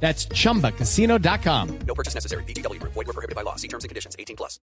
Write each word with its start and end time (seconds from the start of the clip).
That's 0.00 0.28
chumbacasino.com. 0.28 1.78
No 1.86 1.94
purchase 1.94 2.14
necessary. 2.14 2.44
BGW. 2.44 2.80
Void 2.82 2.94
were 2.94 3.12
prohibited 3.12 3.34
by 3.34 3.42
law. 3.42 3.56
See 3.56 3.68
terms 3.68 3.84
and 3.84 3.88
conditions. 3.88 4.14
18 4.18 4.36
plus. 4.36 4.60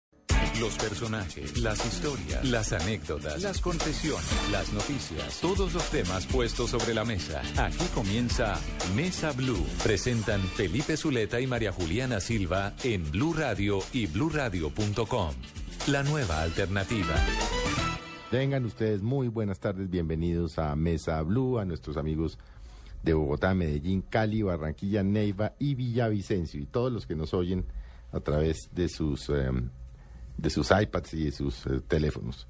Los 0.60 0.76
personajes, 0.76 1.56
las 1.58 1.84
historias, 1.86 2.44
las 2.44 2.72
anécdotas, 2.72 3.42
las 3.42 3.60
confesiones, 3.60 4.50
las 4.50 4.72
noticias, 4.72 5.40
todos 5.40 5.72
los 5.72 5.84
temas 5.90 6.26
puestos 6.26 6.70
sobre 6.70 6.94
la 6.94 7.04
mesa. 7.04 7.42
Aquí 7.56 7.84
comienza 7.94 8.58
Mesa 8.94 9.32
Blue. 9.32 9.64
Presentan 9.82 10.40
Felipe 10.40 10.96
Zuleta 10.96 11.40
y 11.40 11.46
María 11.46 11.72
Juliana 11.72 12.20
Silva 12.20 12.74
en 12.82 13.08
Blue 13.10 13.34
Radio 13.34 13.78
y 13.92 14.06
bluradio.com. 14.06 15.34
La 15.86 16.02
nueva 16.02 16.42
alternativa. 16.42 17.14
Tengan 18.30 18.64
ustedes 18.64 19.00
muy 19.00 19.28
buenas 19.28 19.58
tardes, 19.60 19.88
bienvenidos 19.88 20.58
a 20.58 20.74
Mesa 20.76 21.22
Blue, 21.22 21.58
a 21.58 21.64
nuestros 21.64 21.96
amigos 21.96 22.38
de 23.02 23.14
Bogotá, 23.14 23.54
Medellín, 23.54 24.02
Cali, 24.02 24.42
Barranquilla, 24.42 25.02
Neiva 25.02 25.54
y 25.58 25.74
Villavicencio 25.74 26.60
y 26.60 26.66
todos 26.66 26.92
los 26.92 27.06
que 27.06 27.14
nos 27.14 27.34
oyen 27.34 27.64
a 28.12 28.20
través 28.20 28.68
de 28.72 28.88
sus, 28.88 29.28
eh, 29.30 29.50
de 30.36 30.50
sus 30.50 30.70
iPads 30.70 31.14
y 31.14 31.24
de 31.26 31.32
sus 31.32 31.66
eh, 31.66 31.80
teléfonos. 31.86 32.46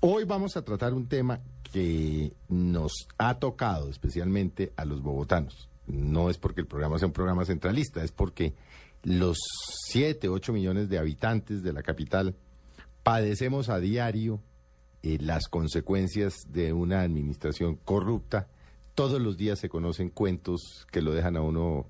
Hoy 0.00 0.24
vamos 0.24 0.56
a 0.56 0.62
tratar 0.62 0.94
un 0.94 1.08
tema 1.08 1.40
que 1.72 2.32
nos 2.48 3.08
ha 3.18 3.38
tocado 3.38 3.90
especialmente 3.90 4.72
a 4.76 4.84
los 4.84 5.02
bogotanos. 5.02 5.68
No 5.86 6.30
es 6.30 6.38
porque 6.38 6.60
el 6.60 6.66
programa 6.66 6.98
sea 6.98 7.08
un 7.08 7.12
programa 7.12 7.44
centralista, 7.44 8.04
es 8.04 8.12
porque 8.12 8.54
los 9.02 9.38
7, 9.86 10.28
8 10.28 10.52
millones 10.52 10.88
de 10.88 10.98
habitantes 10.98 11.62
de 11.62 11.72
la 11.72 11.82
capital 11.82 12.34
padecemos 13.02 13.68
a 13.68 13.78
diario 13.78 14.40
eh, 15.02 15.18
las 15.20 15.48
consecuencias 15.48 16.34
de 16.48 16.72
una 16.72 17.02
administración 17.02 17.76
corrupta. 17.76 18.48
Todos 18.98 19.20
los 19.20 19.36
días 19.36 19.60
se 19.60 19.68
conocen 19.68 20.10
cuentos 20.10 20.84
que 20.90 21.02
lo 21.02 21.12
dejan 21.12 21.36
a 21.36 21.40
uno 21.40 21.86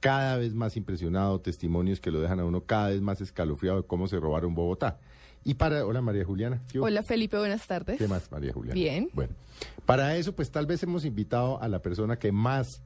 cada 0.00 0.36
vez 0.36 0.52
más 0.52 0.76
impresionado, 0.76 1.40
testimonios 1.40 1.98
que 1.98 2.10
lo 2.10 2.20
dejan 2.20 2.40
a 2.40 2.44
uno 2.44 2.64
cada 2.66 2.90
vez 2.90 3.00
más 3.00 3.22
escalofriado 3.22 3.80
de 3.80 3.86
cómo 3.86 4.06
se 4.06 4.20
robaron 4.20 4.54
Bogotá. 4.54 5.00
Y 5.44 5.54
para, 5.54 5.86
hola 5.86 6.02
María 6.02 6.26
Juliana. 6.26 6.60
Hola 6.78 7.02
Felipe, 7.02 7.38
buenas 7.38 7.66
tardes. 7.66 7.96
¿Qué 7.96 8.06
más 8.06 8.30
María 8.30 8.52
Juliana? 8.52 8.74
Bien. 8.74 9.08
Bueno, 9.14 9.32
para 9.86 10.14
eso 10.16 10.36
pues 10.36 10.50
tal 10.50 10.66
vez 10.66 10.82
hemos 10.82 11.06
invitado 11.06 11.58
a 11.62 11.68
la 11.68 11.80
persona 11.80 12.18
que 12.18 12.32
más 12.32 12.82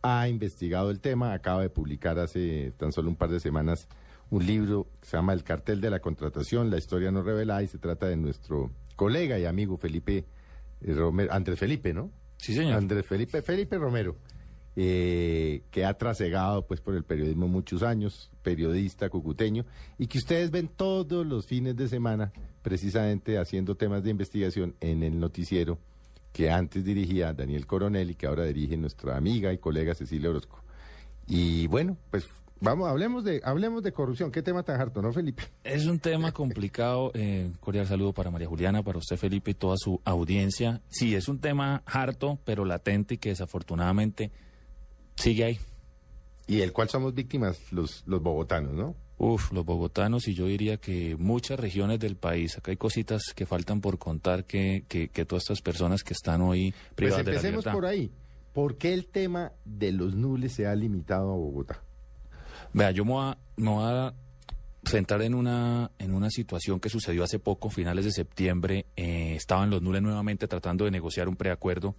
ha 0.00 0.26
investigado 0.26 0.90
el 0.90 1.00
tema, 1.00 1.34
acaba 1.34 1.60
de 1.60 1.68
publicar 1.68 2.18
hace 2.18 2.72
tan 2.78 2.90
solo 2.90 3.10
un 3.10 3.16
par 3.16 3.28
de 3.28 3.40
semanas 3.40 3.86
un 4.30 4.46
libro 4.46 4.86
que 4.98 5.08
se 5.08 5.18
llama 5.18 5.34
El 5.34 5.44
cartel 5.44 5.82
de 5.82 5.90
la 5.90 6.00
contratación, 6.00 6.70
la 6.70 6.78
historia 6.78 7.10
no 7.10 7.22
revelada 7.22 7.62
y 7.62 7.66
se 7.66 7.76
trata 7.76 8.06
de 8.06 8.16
nuestro 8.16 8.70
colega 8.96 9.38
y 9.38 9.44
amigo 9.44 9.76
Felipe 9.76 10.24
eh, 10.80 10.94
Romero, 10.94 11.30
Andrés 11.34 11.58
Felipe, 11.58 11.92
¿no? 11.92 12.18
Sí, 12.40 12.54
señor. 12.54 12.74
Andrés 12.74 13.06
Felipe, 13.06 13.42
Felipe 13.42 13.78
Romero, 13.78 14.16
eh, 14.76 15.62
que 15.70 15.84
ha 15.84 15.94
trasegado 15.94 16.66
pues 16.66 16.80
por 16.80 16.94
el 16.94 17.04
periodismo 17.04 17.48
muchos 17.48 17.82
años, 17.82 18.30
periodista 18.42 19.10
cucuteño, 19.10 19.66
y 19.98 20.06
que 20.06 20.18
ustedes 20.18 20.50
ven 20.50 20.68
todos 20.68 21.26
los 21.26 21.46
fines 21.46 21.76
de 21.76 21.88
semana 21.88 22.32
precisamente 22.62 23.38
haciendo 23.38 23.74
temas 23.74 24.02
de 24.02 24.10
investigación 24.10 24.74
en 24.80 25.02
el 25.02 25.18
noticiero 25.18 25.78
que 26.32 26.50
antes 26.50 26.84
dirigía 26.84 27.32
Daniel 27.32 27.66
Coronel 27.66 28.10
y 28.10 28.14
que 28.14 28.26
ahora 28.26 28.44
dirige 28.44 28.76
nuestra 28.76 29.16
amiga 29.16 29.52
y 29.52 29.58
colega 29.58 29.94
Cecilia 29.94 30.30
Orozco. 30.30 30.62
Y 31.26 31.66
bueno, 31.66 31.96
pues 32.10 32.26
vamos, 32.60 32.88
hablemos 32.88 33.24
de, 33.24 33.40
hablemos 33.44 33.82
de 33.82 33.92
corrupción. 33.92 34.30
¿Qué 34.30 34.42
tema 34.42 34.62
tan 34.62 34.80
harto, 34.80 35.02
no, 35.02 35.12
Felipe? 35.12 35.44
Es 35.64 35.86
un 35.86 35.98
tema 35.98 36.32
complicado. 36.32 37.10
Eh, 37.14 37.50
cordial 37.60 37.86
saludo 37.86 38.12
para 38.12 38.30
María 38.30 38.48
Juliana, 38.48 38.82
para 38.82 38.98
usted, 38.98 39.16
Felipe, 39.16 39.50
y 39.52 39.54
toda 39.54 39.76
su 39.78 40.00
audiencia. 40.04 40.80
Sí, 40.88 41.14
es 41.14 41.28
un 41.28 41.40
tema 41.40 41.82
harto, 41.86 42.38
pero 42.44 42.64
latente 42.64 43.14
y 43.14 43.18
que 43.18 43.30
desafortunadamente 43.30 44.30
sigue 45.16 45.44
ahí. 45.44 45.58
Y 46.46 46.56
del 46.56 46.72
cual 46.72 46.88
somos 46.88 47.14
víctimas 47.14 47.58
los, 47.72 48.02
los 48.06 48.22
bogotanos, 48.22 48.72
¿no? 48.72 48.96
Uf, 49.18 49.52
los 49.52 49.66
bogotanos 49.66 50.26
y 50.28 50.34
yo 50.34 50.46
diría 50.46 50.78
que 50.78 51.14
muchas 51.18 51.60
regiones 51.60 52.00
del 52.00 52.16
país. 52.16 52.56
Acá 52.56 52.70
hay 52.70 52.78
cositas 52.78 53.22
que 53.36 53.44
faltan 53.44 53.82
por 53.82 53.98
contar 53.98 54.44
que, 54.46 54.84
que, 54.88 55.08
que 55.08 55.24
todas 55.26 55.42
estas 55.44 55.60
personas 55.60 56.02
que 56.02 56.14
están 56.14 56.40
hoy 56.40 56.70
Pues 56.72 56.94
privadas 56.94 57.26
de 57.26 57.32
la 57.32 57.36
empecemos 57.36 57.64
libertad. 57.64 57.72
por 57.74 57.86
ahí. 57.86 58.10
¿Por 58.54 58.78
qué 58.78 58.94
el 58.94 59.06
tema 59.06 59.52
de 59.66 59.92
los 59.92 60.14
nules 60.16 60.54
se 60.54 60.66
ha 60.66 60.74
limitado 60.74 61.32
a 61.32 61.36
Bogotá? 61.36 61.84
Vea, 62.72 62.90
yo 62.92 63.04
me 63.04 63.12
voy 63.12 63.24
a, 63.24 63.38
me 63.56 63.70
voy 63.70 63.84
a 63.84 64.14
centrar 64.84 65.22
en 65.22 65.34
una, 65.34 65.90
en 65.98 66.12
una 66.14 66.30
situación 66.30 66.80
que 66.80 66.88
sucedió 66.88 67.24
hace 67.24 67.38
poco, 67.38 67.68
finales 67.70 68.04
de 68.04 68.12
septiembre. 68.12 68.86
eh, 68.96 69.34
estaban 69.36 69.70
los 69.70 69.82
nules 69.82 70.02
nuevamente 70.02 70.46
tratando 70.48 70.84
de 70.84 70.90
negociar 70.90 71.28
un 71.28 71.36
preacuerdo. 71.36 71.94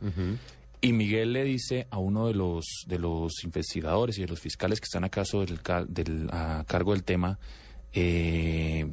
Y 0.84 0.94
Miguel 0.94 1.34
le 1.34 1.44
dice 1.44 1.86
a 1.92 2.00
uno 2.00 2.26
de 2.28 2.34
los, 2.34 2.66
de 2.88 2.98
los 2.98 3.44
investigadores 3.44 4.18
y 4.18 4.22
de 4.22 4.28
los 4.28 4.40
fiscales 4.40 4.80
que 4.80 4.86
están 4.86 5.04
acaso 5.04 5.42
del, 5.42 5.62
ca- 5.62 5.86
del- 5.86 6.28
a 6.32 6.64
cargo 6.68 6.94
del 6.94 7.04
tema, 7.04 7.38
eh, 7.94 8.92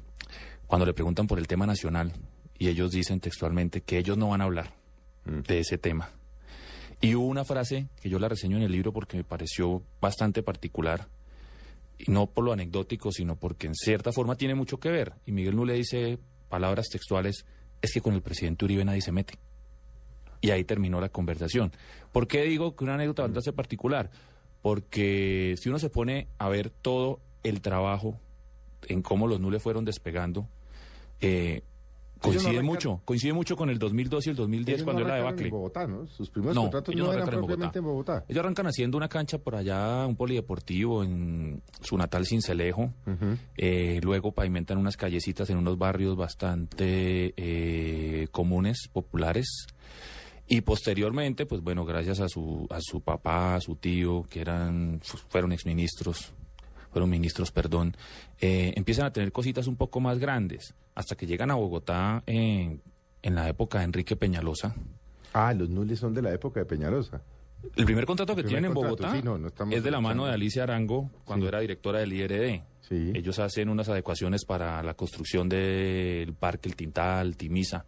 cuando 0.67 0.85
le 0.85 0.93
preguntan 0.93 1.27
por 1.27 1.39
el 1.39 1.47
tema 1.47 1.65
nacional, 1.67 2.13
y 2.59 2.69
ellos 2.69 2.91
dicen 2.91 3.21
textualmente 3.21 3.81
que 3.81 3.97
ellos 3.99 4.19
no 4.19 4.29
van 4.29 4.43
a 4.43 4.45
hablar 4.45 4.75
de 5.25 5.61
ese 5.61 5.79
tema. 5.79 6.11
Y 7.01 7.15
hubo 7.15 7.27
una 7.27 7.45
frase 7.45 7.87
que 8.03 8.11
yo 8.11 8.19
la 8.19 8.29
reseño 8.29 8.57
en 8.59 8.65
el 8.65 8.73
libro 8.73 8.93
porque 8.93 9.17
me 9.17 9.25
pareció 9.25 9.83
bastante 10.01 10.43
particular, 10.43 11.07
y 11.99 12.11
no 12.11 12.27
por 12.27 12.45
lo 12.45 12.53
anecdótico, 12.53 13.11
sino 13.13 13.37
porque 13.37 13.67
en 13.67 13.75
cierta 13.75 14.13
forma 14.13 14.37
tiene 14.37 14.55
mucho 14.55 14.79
que 14.79 14.91
ver. 14.91 15.15
Y 15.27 15.33
Miguel 15.33 15.57
no 15.57 15.65
le 15.65 15.75
dice 15.75 16.19
palabras 16.49 16.89
textuales, 16.89 17.45
es 17.83 17.93
que 17.93 18.01
con 18.01 18.15
el 18.15 18.23
presidente 18.23 18.65
Uribe 18.65 18.85
nadie 18.85 19.03
se 19.03 19.13
mete. 19.13 19.39
Y 20.41 20.51
ahí 20.51 20.65
terminó 20.65 21.01
la 21.01 21.09
conversación. 21.09 21.73
¿Por 22.13 22.29
qué 22.29 22.45
digo 22.45 22.77
que 22.77 22.85
una 22.85 22.95
anécdota 22.95 23.23
bastante 23.23 23.53
particular? 23.53 24.11
Porque 24.63 25.57
si 25.61 25.69
uno 25.69 25.79
se 25.79 25.91
pone 25.91 26.29
a 26.39 26.49
ver 26.49 26.71
todo 26.71 27.21
el 27.43 27.61
trabajo 27.61 28.19
en 28.87 29.03
cómo 29.03 29.27
los 29.27 29.41
nules 29.41 29.63
fueron 29.63 29.85
despegando, 29.85 30.49
eh, 31.21 31.63
coincide 32.21 32.63
mucho, 32.63 33.01
coincide 33.05 33.33
mucho 33.33 33.57
con 33.57 33.71
el 33.71 33.79
2002 33.79 34.27
y 34.27 34.31
el 34.31 34.37
2010 34.37 34.75
Ellos 34.77 34.85
cuando 34.85 35.01
no 35.03 35.07
era 35.07 35.15
arrancaron 35.17 35.39
en 35.39 35.45
debacle. 35.45 35.57
Bogotá, 35.59 35.87
¿no? 35.87 36.07
Sus 36.07 36.31
primeros 36.31 36.55
No, 36.55 36.63
contratos 36.63 36.95
ellos 36.95 37.07
no 37.07 37.13
no 37.13 37.19
eran 37.19 37.29
en 37.35 37.39
propiamente 37.41 37.79
en 37.79 37.85
Bogotá. 37.85 38.25
Ellos 38.29 38.41
arrancan 38.45 38.67
haciendo 38.67 38.97
una 38.97 39.09
cancha 39.09 39.39
por 39.39 39.55
allá, 39.55 40.07
un 40.07 40.17
polideportivo 40.17 41.03
en 41.05 41.63
su 41.81 41.97
natal 41.97 42.27
Cincelejo. 42.27 42.93
Eh, 43.57 44.01
luego 44.03 44.33
pavimentan 44.33 44.79
unas 44.79 44.97
callecitas 44.97 45.49
en 45.51 45.59
unos 45.59 45.79
barrios 45.79 46.17
bastante 46.17 47.35
eh, 47.37 48.29
comunes, 48.31 48.89
populares. 48.93 49.67
Y 50.47 50.63
posteriormente, 50.63 51.45
pues 51.45 51.63
bueno, 51.63 51.85
gracias 51.85 52.21
a 52.21 52.29
su, 52.29 52.67
a 52.71 52.79
su 52.81 53.01
papá, 53.03 53.57
a 53.57 53.61
su 53.61 53.77
tío, 53.77 54.25
que 54.31 54.41
eran, 54.41 54.99
fu- 55.03 55.19
fueron 55.29 55.53
exministros, 55.53 56.33
fueron 56.91 57.11
ministros, 57.11 57.51
perdón, 57.53 57.95
eh, 58.41 58.73
empiezan 58.75 59.05
a 59.05 59.13
tener 59.13 59.31
cositas 59.31 59.67
un 59.67 59.77
poco 59.77 60.01
más 60.01 60.19
grandes, 60.19 60.75
hasta 60.99 61.15
que 61.17 61.27
llegan 61.27 61.51
a 61.53 61.55
Bogotá 61.55 62.25
en, 62.27 62.83
en 63.23 63.35
la 63.37 63.49
época 63.49 63.79
de 63.79 63.85
Enrique 63.85 64.17
Peñalosa. 64.17 64.75
Ah, 65.33 65.55
los 65.55 65.69
nules 65.71 65.99
son 66.01 66.13
de 66.13 66.23
la 66.23 66.33
época 66.35 66.59
de 66.59 66.67
Peñalosa. 66.67 67.23
El 67.77 67.85
primer 67.85 68.05
contrato 68.05 68.35
que 68.35 68.43
primer 68.43 68.63
tienen 68.63 68.71
en 68.71 68.75
Bogotá 68.75 69.13
sí, 69.15 69.21
no, 69.23 69.39
no 69.39 69.47
estamos 69.47 69.75
es 69.77 69.83
de 69.85 69.91
la 69.93 70.01
mano 70.01 70.27
de. 70.27 70.33
Alicia 70.33 70.65
Arango 70.65 71.09
cuando 71.25 71.47
Sí. 71.47 71.49
era 71.49 71.61
directora 71.61 72.01
del 72.01 72.13
IRD. 72.13 72.63
Sí. 72.81 73.13
Ellos 73.15 73.39
hacen 73.39 73.69
unas 73.69 73.89
adecuaciones 73.89 74.45
para 74.45 74.83
la 74.83 74.95
construcción 74.95 75.49
del 75.49 76.35
parque 76.35 76.69
El 76.69 76.75
Tintal, 76.75 77.37
Timisa 77.37 77.85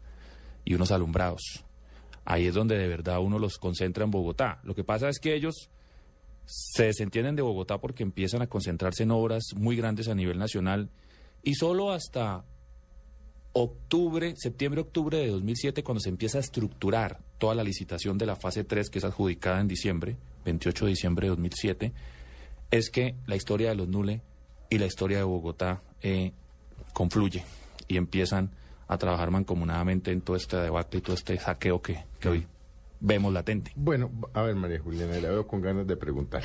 y 0.65 0.75
unos 0.75 0.93
alumbrados. 0.93 1.65
Ahí 2.25 2.47
es 2.47 2.55
donde 2.55 2.79
de 2.79 2.87
verdad 2.87 3.19
uno 3.21 3.41
los 3.41 3.59
concentra 3.59 4.05
en 4.05 4.13
Bogotá. 4.13 4.61
Lo 4.63 4.77
que 4.77 4.85
pasa 4.85 5.09
es 5.09 5.19
que 5.19 5.35
ellos 5.35 5.69
se 6.45 6.85
desentienden 6.85 7.35
de 7.35 7.43
Bogotá 7.43 7.79
porque 7.79 8.05
empiezan 8.05 8.43
a 8.43 8.47
concentrarse 8.47 9.03
en 9.03 9.11
obras 9.11 9.43
muy 9.57 9.75
grandes 9.75 10.07
a 10.09 10.15
nivel 10.15 10.39
nacional 10.39 10.91
y 11.43 11.55
solo 11.55 11.91
hasta 11.91 12.45
octubre, 13.53 14.35
septiembre-octubre 14.37 15.19
de 15.19 15.29
2007, 15.29 15.83
cuando 15.83 16.01
se 16.01 16.09
empieza 16.09 16.39
a 16.39 16.41
estructurar 16.41 17.21
toda 17.39 17.55
la 17.55 17.65
licitación 17.65 18.19
de 18.19 18.27
la 18.27 18.37
fase 18.37 18.65
3, 18.65 18.91
que 18.91 18.99
es 18.99 19.05
adjudicada 19.05 19.61
en 19.61 19.69
diciembre, 19.69 20.17
28 20.45 20.85
de 20.85 20.91
diciembre 20.91 21.27
de 21.27 21.31
2007, 21.31 21.93
es 22.71 22.91
que 22.91 23.15
la 23.27 23.37
historia 23.37 23.71
de 23.71 23.75
los 23.77 23.89
Nule 23.89 24.23
y 24.69 24.79
la 24.79 24.87
historia 24.87 25.19
de 25.19 25.25
Bogotá 25.25 25.83
eh, 26.03 26.33
confluye 26.93 27.45
y 27.89 27.97
empiezan 27.97 28.51
a 28.87 28.99
trabajar 28.99 29.31
mancomunadamente 29.31 30.13
en 30.13 30.21
todo 30.21 30.37
este 30.37 30.57
debacle 30.57 30.99
y 30.99 31.03
todo 31.03 31.15
este 31.15 31.39
saqueo 31.39 31.81
que, 31.83 32.05
que 32.19 32.29
hoy 32.29 32.47
vemos 33.01 33.33
latente. 33.33 33.73
Bueno, 33.75 34.11
a 34.33 34.43
ver, 34.43 34.55
María 34.55 34.79
Juliana, 34.81 35.19
la 35.19 35.31
veo 35.31 35.47
con 35.47 35.61
ganas 35.61 35.87
de 35.87 35.97
preguntar. 35.97 36.43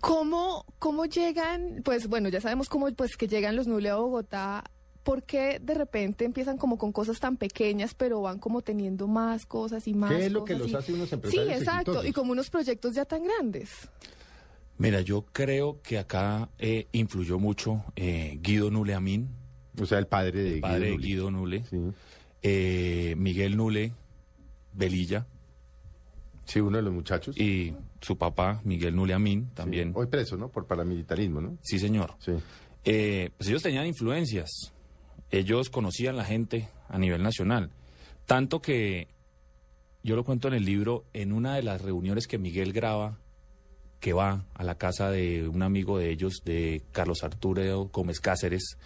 ¿Cómo, 0.00 0.64
¿Cómo 0.78 1.06
llegan? 1.06 1.82
Pues 1.84 2.08
bueno, 2.08 2.28
ya 2.28 2.40
sabemos 2.40 2.68
cómo 2.68 2.90
pues 2.92 3.16
que 3.16 3.28
llegan 3.28 3.56
los 3.56 3.66
Nule 3.66 3.90
a 3.90 3.96
Bogotá. 3.96 4.64
¿Por 5.04 5.22
qué 5.22 5.60
de 5.62 5.74
repente 5.74 6.24
empiezan 6.24 6.56
como 6.56 6.78
con 6.78 6.90
cosas 6.90 7.20
tan 7.20 7.36
pequeñas, 7.36 7.94
pero 7.94 8.22
van 8.22 8.38
como 8.38 8.62
teniendo 8.62 9.06
más 9.06 9.44
cosas 9.46 9.86
y 9.86 9.94
más 9.94 10.10
¿Qué 10.10 10.26
es 10.26 10.32
lo 10.32 10.44
que 10.44 10.54
los 10.56 10.70
y- 10.70 10.74
hace 10.74 10.92
unos 10.94 11.10
Sí, 11.10 11.14
empresarios 11.14 11.48
exacto, 11.58 11.90
exitosos? 11.92 12.06
y 12.08 12.12
como 12.12 12.32
unos 12.32 12.48
proyectos 12.50 12.94
ya 12.94 13.04
tan 13.04 13.22
grandes. 13.24 13.70
Mira, 14.78 15.02
yo 15.02 15.22
creo 15.32 15.80
que 15.82 15.98
acá 15.98 16.48
eh, 16.58 16.88
influyó 16.92 17.38
mucho 17.38 17.84
eh, 17.96 18.38
Guido 18.42 18.70
Nule 18.70 18.94
Amin, 18.94 19.28
O 19.80 19.86
sea, 19.86 19.98
el 19.98 20.06
padre 20.06 20.42
de 20.42 20.54
el 20.54 20.60
padre 20.60 20.86
de 20.86 20.90
Nule. 20.92 21.06
Guido 21.06 21.30
Nule, 21.30 21.64
Sí. 21.68 21.76
eh, 22.42 23.14
Miguel 23.18 23.56
Nule 23.56 23.92
Velilla 24.72 25.26
Sí, 26.46 26.60
uno 26.60 26.76
de 26.78 26.82
los 26.82 26.92
muchachos. 26.92 27.38
y 27.38 27.74
su 28.00 28.16
papá, 28.18 28.60
Miguel 28.64 28.94
Nule 28.96 29.14
Amin, 29.14 29.48
también. 29.54 29.88
Sí. 29.88 29.94
Hoy 29.98 30.06
preso, 30.08 30.36
¿no? 30.36 30.48
Por 30.50 30.66
paramilitarismo, 30.66 31.40
¿no? 31.40 31.56
Sí, 31.62 31.78
señor. 31.78 32.14
Sí. 32.18 32.32
Eh, 32.84 33.30
pues 33.36 33.48
ellos 33.48 33.62
tenían 33.62 33.86
influencias. 33.86 34.72
Ellos 35.34 35.68
conocían 35.68 36.16
la 36.16 36.24
gente 36.24 36.68
a 36.88 36.96
nivel 36.96 37.20
nacional. 37.20 37.70
Tanto 38.24 38.62
que 38.62 39.08
yo 40.04 40.14
lo 40.14 40.24
cuento 40.24 40.46
en 40.46 40.54
el 40.54 40.64
libro, 40.64 41.06
en 41.12 41.32
una 41.32 41.56
de 41.56 41.64
las 41.64 41.82
reuniones 41.82 42.28
que 42.28 42.38
Miguel 42.38 42.72
graba, 42.72 43.18
que 43.98 44.12
va 44.12 44.44
a 44.54 44.62
la 44.62 44.76
casa 44.76 45.10
de 45.10 45.48
un 45.48 45.64
amigo 45.64 45.98
de 45.98 46.10
ellos, 46.10 46.42
de 46.44 46.84
Carlos 46.92 47.24
Arturo 47.24 47.90
Gómez 47.92 48.20
Cáceres, 48.20 48.78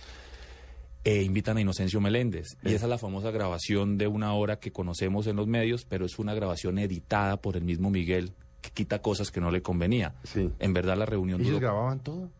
e 1.04 1.22
invitan 1.22 1.58
a 1.58 1.60
Inocencio 1.60 2.00
Meléndez. 2.00 2.56
Y 2.64 2.68
esa 2.72 2.86
es 2.86 2.90
la 2.90 2.98
famosa 2.98 3.30
grabación 3.30 3.98
de 3.98 4.06
una 4.06 4.32
hora 4.32 4.58
que 4.58 4.72
conocemos 4.72 5.26
en 5.26 5.36
los 5.36 5.46
medios, 5.46 5.84
pero 5.84 6.06
es 6.06 6.18
una 6.18 6.32
grabación 6.32 6.78
editada 6.78 7.36
por 7.36 7.58
el 7.58 7.64
mismo 7.64 7.90
Miguel, 7.90 8.32
que 8.62 8.70
quita 8.70 9.02
cosas 9.02 9.30
que 9.30 9.42
no 9.42 9.50
le 9.50 9.60
convenía. 9.60 10.14
Sí. 10.24 10.50
En 10.58 10.72
verdad 10.72 10.96
la 10.96 11.04
reunión 11.04 11.42
¿Ellos 11.42 11.54
duró 11.54 11.66
grababan 11.66 12.00
todo? 12.00 12.30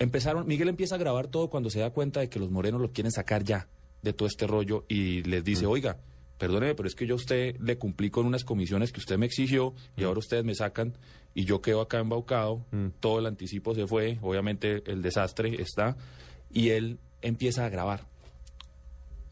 Empezaron, 0.00 0.46
Miguel 0.46 0.70
empieza 0.70 0.94
a 0.94 0.98
grabar 0.98 1.28
todo 1.28 1.50
cuando 1.50 1.68
se 1.68 1.78
da 1.78 1.90
cuenta 1.90 2.20
de 2.20 2.30
que 2.30 2.38
los 2.38 2.50
morenos 2.50 2.80
lo 2.80 2.90
quieren 2.90 3.12
sacar 3.12 3.44
ya 3.44 3.68
de 4.02 4.14
todo 4.14 4.26
este 4.26 4.46
rollo 4.46 4.86
y 4.88 5.22
les 5.24 5.44
dice, 5.44 5.66
oiga, 5.66 5.98
perdóneme, 6.38 6.74
pero 6.74 6.88
es 6.88 6.94
que 6.94 7.06
yo 7.06 7.14
a 7.14 7.16
usted 7.16 7.54
le 7.60 7.76
cumplí 7.76 8.08
con 8.08 8.24
unas 8.24 8.42
comisiones 8.42 8.92
que 8.92 9.00
usted 9.00 9.18
me 9.18 9.26
exigió 9.26 9.74
y 9.98 10.04
ahora 10.04 10.20
ustedes 10.20 10.42
me 10.42 10.54
sacan 10.54 10.96
y 11.34 11.44
yo 11.44 11.60
quedo 11.60 11.82
acá 11.82 11.98
embaucado, 11.98 12.64
todo 12.98 13.18
el 13.18 13.26
anticipo 13.26 13.74
se 13.74 13.86
fue, 13.86 14.18
obviamente 14.22 14.82
el 14.90 15.02
desastre 15.02 15.60
está 15.60 15.98
y 16.50 16.70
él 16.70 16.98
empieza 17.20 17.66
a 17.66 17.68
grabar. 17.68 18.06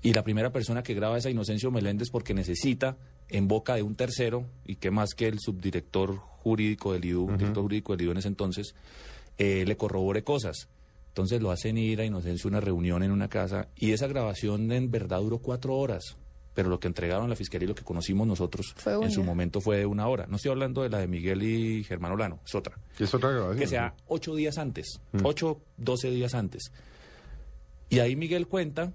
Y 0.03 0.13
la 0.13 0.23
primera 0.23 0.53
persona 0.53 0.83
que 0.83 0.93
graba 0.93 1.17
es 1.17 1.25
a 1.25 1.31
Inocencio 1.31 1.71
Meléndez 1.71 2.11
porque 2.11 2.35
necesita 2.35 2.99
en 3.31 3.49
boca 3.49 3.75
de 3.75 3.83
un 3.83 3.95
tercero, 3.95 4.47
y 4.65 4.77
que 4.77 4.91
más 4.91 5.15
que 5.15 5.29
el 5.29 5.39
subdirector 5.39 6.17
jurídico 6.17 6.93
del 6.93 7.05
IDU, 7.05 7.27
director 7.33 7.63
jurídico 7.63 7.93
del 7.97 8.03
IDU 8.03 8.13
en 8.13 8.19
ese 8.19 8.29
entonces, 8.29 8.75
eh, 9.39 9.65
le 9.67 9.77
corrobore 9.77 10.23
cosas. 10.25 10.69
Entonces 11.09 11.41
lo 11.41 11.51
hacen 11.51 11.79
ir 11.79 12.01
a 12.01 12.05
Inocencio 12.05 12.49
a 12.49 12.51
una 12.51 12.61
reunión 12.61 13.03
en 13.03 13.11
una 13.11 13.29
casa 13.29 13.69
y 13.77 13.93
esa 13.93 14.07
grabación 14.07 14.71
en 14.71 14.91
verdad 14.91 15.21
duró 15.21 15.39
cuatro 15.39 15.77
horas. 15.77 16.17
Pero 16.55 16.69
lo 16.69 16.81
que 16.81 16.89
entregaron 16.89 17.27
a 17.27 17.29
la 17.29 17.37
fiscalía 17.37 17.67
y 17.67 17.69
lo 17.69 17.75
que 17.77 17.85
conocimos 17.85 18.27
nosotros 18.27 18.75
Fue 18.77 18.95
en 18.95 19.13
su 19.13 19.23
momento 19.23 19.61
fue 19.61 19.79
de 19.79 19.87
una 19.87 20.09
hora. 20.09 20.27
No 20.27 20.37
estoy 20.37 20.51
hablando 20.51 20.83
de 20.83 20.91
la 20.91 20.99
de 20.99 21.07
Miguel 21.07 21.43
y 21.43 21.85
Germán 21.85 22.13
Olano, 22.13 22.41
es 22.45 22.55
otra 22.55 22.79
es 22.99 23.15
otra 23.15 23.31
grabación. 23.31 23.59
que 23.59 23.67
sea 23.69 23.95
ocho 24.07 24.35
días 24.35 24.59
antes, 24.59 25.01
ocho, 25.23 25.61
doce 25.77 26.11
días 26.11 26.35
antes. 26.35 26.73
Y 27.91 28.01
ahí 28.01 28.17
Miguel 28.17 28.49
cuenta 28.49 28.93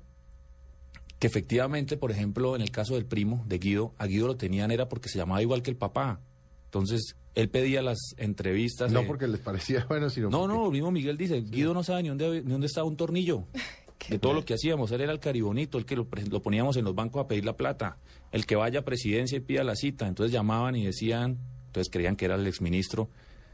que 1.20 1.28
efectivamente, 1.28 1.96
por 1.96 2.12
ejemplo, 2.12 2.56
en 2.56 2.62
el 2.62 2.70
caso 2.70 2.96
del 2.96 3.06
primo 3.06 3.46
de 3.48 3.58
Guido, 3.58 3.94
a 3.98 4.08
Guido 4.08 4.28
lo 4.28 4.36
tenían 4.36 4.72
era 4.72 4.90
porque 4.90 5.08
se 5.08 5.18
llamaba 5.18 5.42
igual 5.42 5.62
que 5.62 5.72
el 5.72 5.78
papá. 5.78 6.20
Entonces, 6.66 7.16
él 7.36 7.50
pedía 7.50 7.82
las 7.82 7.98
entrevistas. 8.18 8.92
No 8.92 9.02
de- 9.02 9.06
porque 9.08 9.28
les 9.28 9.40
parecía 9.40 9.86
bueno, 9.90 10.10
sino 10.10 10.30
No, 10.30 10.42
porque- 10.42 10.54
no, 10.56 10.66
el 10.68 10.72
mismo 10.72 10.92
Miguel 10.92 11.18
dice, 11.18 11.42
Guido 11.42 11.74
no 11.74 11.84
sabe 11.84 12.04
ni 12.04 12.10
dónde, 12.10 12.42
ni 12.44 12.52
dónde 12.52 12.68
estaba 12.68 12.88
un 12.88 12.96
tornillo. 12.98 13.46
De 14.10 14.20
todo 14.20 14.34
lo 14.34 14.44
que 14.44 14.54
hacíamos, 14.54 14.92
él 14.92 15.00
era 15.00 15.14
el 15.14 15.20
caribonito, 15.22 15.78
el 15.78 15.86
que 15.86 15.96
lo, 15.96 16.06
lo 16.30 16.42
poníamos 16.42 16.76
en 16.76 16.84
los 16.84 16.94
bancos 16.94 17.24
a 17.24 17.28
pedir 17.30 17.46
la 17.46 17.56
plata, 17.56 17.98
el 18.34 18.46
que 18.46 18.58
vaya 18.58 18.80
a 18.80 18.82
presidencia 18.84 19.38
y 19.38 19.40
pida 19.42 19.64
la 19.64 19.78
cita. 19.78 20.08
Entonces 20.10 20.34
llamaban 20.34 20.76
y 20.76 20.84
decían, 20.86 21.38
entonces 21.68 21.90
creían 21.90 22.18
que 22.18 22.26
era 22.26 22.36
el 22.36 22.46
exministro. 22.46 23.10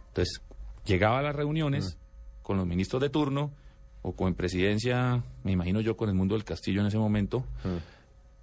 Entonces 0.08 0.42
llegaba 0.86 1.20
a 1.20 1.22
las 1.22 1.36
reuniones 1.36 2.00
con 2.42 2.58
los 2.58 2.66
ministros 2.66 3.00
de 3.00 3.10
turno 3.12 3.52
o 4.02 4.14
con 4.14 4.34
presidencia, 4.34 5.24
me 5.44 5.52
imagino 5.52 5.82
yo 5.82 5.96
con 5.96 6.10
el 6.10 6.16
mundo 6.16 6.34
del 6.34 6.44
castillo 6.46 6.82
en 6.82 6.88
ese 6.88 6.98
momento. 6.98 7.46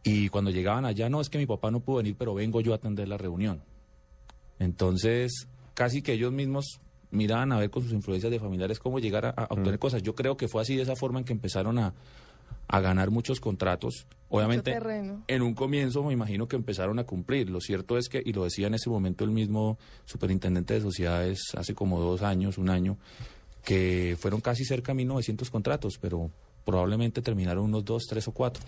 Y 0.04 0.28
cuando 0.28 0.52
llegaban 0.52 0.84
allá, 0.84 1.08
no, 1.08 1.20
es 1.20 1.28
que 1.28 1.38
mi 1.38 1.46
papá 1.46 1.72
no 1.72 1.80
pudo 1.80 1.96
venir, 1.96 2.14
pero 2.16 2.34
vengo 2.34 2.60
yo 2.60 2.72
a 2.72 2.76
atender 2.76 3.08
la 3.08 3.16
reunión. 3.18 3.62
Entonces, 4.58 5.48
casi 5.74 6.02
que 6.02 6.12
ellos 6.14 6.32
mismos 6.32 6.80
miraban 7.10 7.52
a 7.52 7.58
ver 7.58 7.70
con 7.70 7.82
sus 7.82 7.92
influencias 7.92 8.30
de 8.30 8.38
familiares 8.40 8.78
cómo 8.78 8.98
llegar 8.98 9.26
a, 9.26 9.30
a 9.30 9.44
obtener 9.44 9.78
cosas. 9.78 10.02
Yo 10.02 10.14
creo 10.14 10.36
que 10.36 10.48
fue 10.48 10.62
así 10.62 10.76
de 10.76 10.82
esa 10.82 10.96
forma 10.96 11.18
en 11.20 11.24
que 11.24 11.32
empezaron 11.32 11.78
a, 11.78 11.94
a 12.68 12.80
ganar 12.80 13.10
muchos 13.10 13.40
contratos. 13.40 14.06
Obviamente, 14.28 14.76
en 15.28 15.42
un 15.42 15.54
comienzo 15.54 16.02
me 16.02 16.12
imagino 16.12 16.48
que 16.48 16.56
empezaron 16.56 16.98
a 16.98 17.04
cumplir. 17.04 17.48
Lo 17.48 17.60
cierto 17.60 17.96
es 17.96 18.08
que, 18.08 18.22
y 18.24 18.32
lo 18.32 18.44
decía 18.44 18.66
en 18.66 18.74
ese 18.74 18.90
momento 18.90 19.24
el 19.24 19.30
mismo 19.30 19.78
superintendente 20.04 20.74
de 20.74 20.80
sociedades 20.80 21.40
hace 21.56 21.74
como 21.74 22.00
dos 22.00 22.22
años, 22.22 22.58
un 22.58 22.68
año, 22.70 22.98
que 23.64 24.16
fueron 24.18 24.40
casi 24.40 24.64
cerca 24.64 24.92
de 24.94 25.04
1.900 25.04 25.48
contratos, 25.50 25.98
pero 26.00 26.30
probablemente 26.64 27.22
terminaron 27.22 27.64
unos 27.66 27.84
dos, 27.84 28.04
tres 28.08 28.26
o 28.26 28.32
cuatro. 28.32 28.62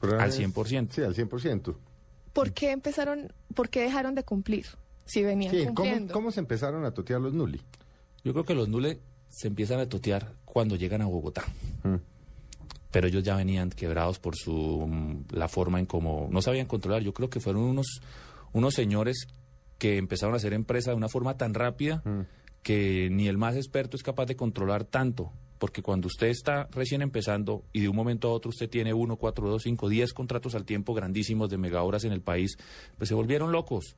Pero 0.00 0.20
al 0.20 0.28
es- 0.30 0.38
100%. 0.40 0.88
Sí, 0.90 1.02
al 1.02 1.14
100%. 1.14 1.76
¿Por 2.32 2.52
qué 2.52 2.72
empezaron, 2.72 3.32
por 3.54 3.68
qué 3.68 3.82
dejaron 3.82 4.14
de 4.16 4.24
cumplir? 4.24 4.66
Si 5.04 5.22
venían 5.22 5.52
Sí, 5.52 5.62
¿cómo, 5.64 5.74
cumpliendo. 5.74 6.14
cómo 6.14 6.30
se 6.30 6.40
empezaron 6.40 6.84
a 6.84 6.92
totear 6.92 7.20
los 7.20 7.34
Nuli? 7.34 7.60
Yo 8.24 8.32
creo 8.32 8.44
que 8.44 8.54
los 8.54 8.68
Nule 8.68 9.00
se 9.28 9.48
empiezan 9.48 9.80
a 9.80 9.88
totear 9.88 10.32
cuando 10.44 10.76
llegan 10.76 11.02
a 11.02 11.06
Bogotá. 11.06 11.44
Mm. 11.82 11.96
Pero 12.90 13.08
ellos 13.08 13.22
ya 13.22 13.36
venían 13.36 13.70
quebrados 13.70 14.18
por 14.18 14.36
su 14.36 14.86
mm, 14.86 15.34
la 15.34 15.48
forma 15.48 15.80
en 15.80 15.86
cómo 15.86 16.28
no 16.30 16.42
sabían 16.42 16.66
controlar. 16.66 17.02
Yo 17.02 17.12
creo 17.14 17.30
que 17.30 17.40
fueron 17.40 17.62
unos 17.62 18.00
unos 18.52 18.74
señores 18.74 19.26
que 19.78 19.96
empezaron 19.96 20.34
a 20.34 20.36
hacer 20.36 20.52
empresa 20.52 20.90
de 20.90 20.96
una 20.96 21.08
forma 21.08 21.36
tan 21.36 21.54
rápida 21.54 22.02
que 22.62 23.08
ni 23.10 23.26
el 23.28 23.38
más 23.38 23.56
experto 23.56 23.96
es 23.96 24.02
capaz 24.02 24.26
de 24.26 24.36
controlar 24.36 24.84
tanto. 24.84 25.32
Porque 25.58 25.80
cuando 25.82 26.08
usted 26.08 26.26
está 26.28 26.68
recién 26.72 27.02
empezando 27.02 27.64
y 27.72 27.80
de 27.80 27.88
un 27.88 27.96
momento 27.96 28.28
a 28.28 28.32
otro 28.32 28.50
usted 28.50 28.68
tiene 28.68 28.92
uno, 28.92 29.16
cuatro, 29.16 29.48
dos, 29.48 29.62
cinco, 29.62 29.88
diez 29.88 30.12
contratos 30.12 30.54
al 30.54 30.64
tiempo 30.64 30.92
grandísimos 30.92 31.50
de 31.50 31.56
megahoras 31.56 32.04
en 32.04 32.12
el 32.12 32.20
país, 32.20 32.56
pues 32.98 33.08
se 33.08 33.14
volvieron 33.14 33.52
locos 33.52 33.96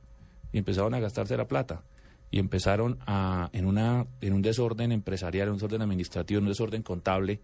y 0.51 0.57
empezaron 0.57 0.93
a 0.93 0.99
gastarse 0.99 1.37
la 1.37 1.47
plata 1.47 1.83
y 2.31 2.39
empezaron 2.39 2.97
a 3.05 3.49
en 3.53 3.65
una 3.65 4.07
en 4.21 4.33
un 4.33 4.41
desorden 4.41 4.91
empresarial, 4.91 5.49
un 5.49 5.55
desorden 5.55 5.81
administrativo, 5.81 6.41
un 6.41 6.47
desorden 6.47 6.83
contable 6.83 7.41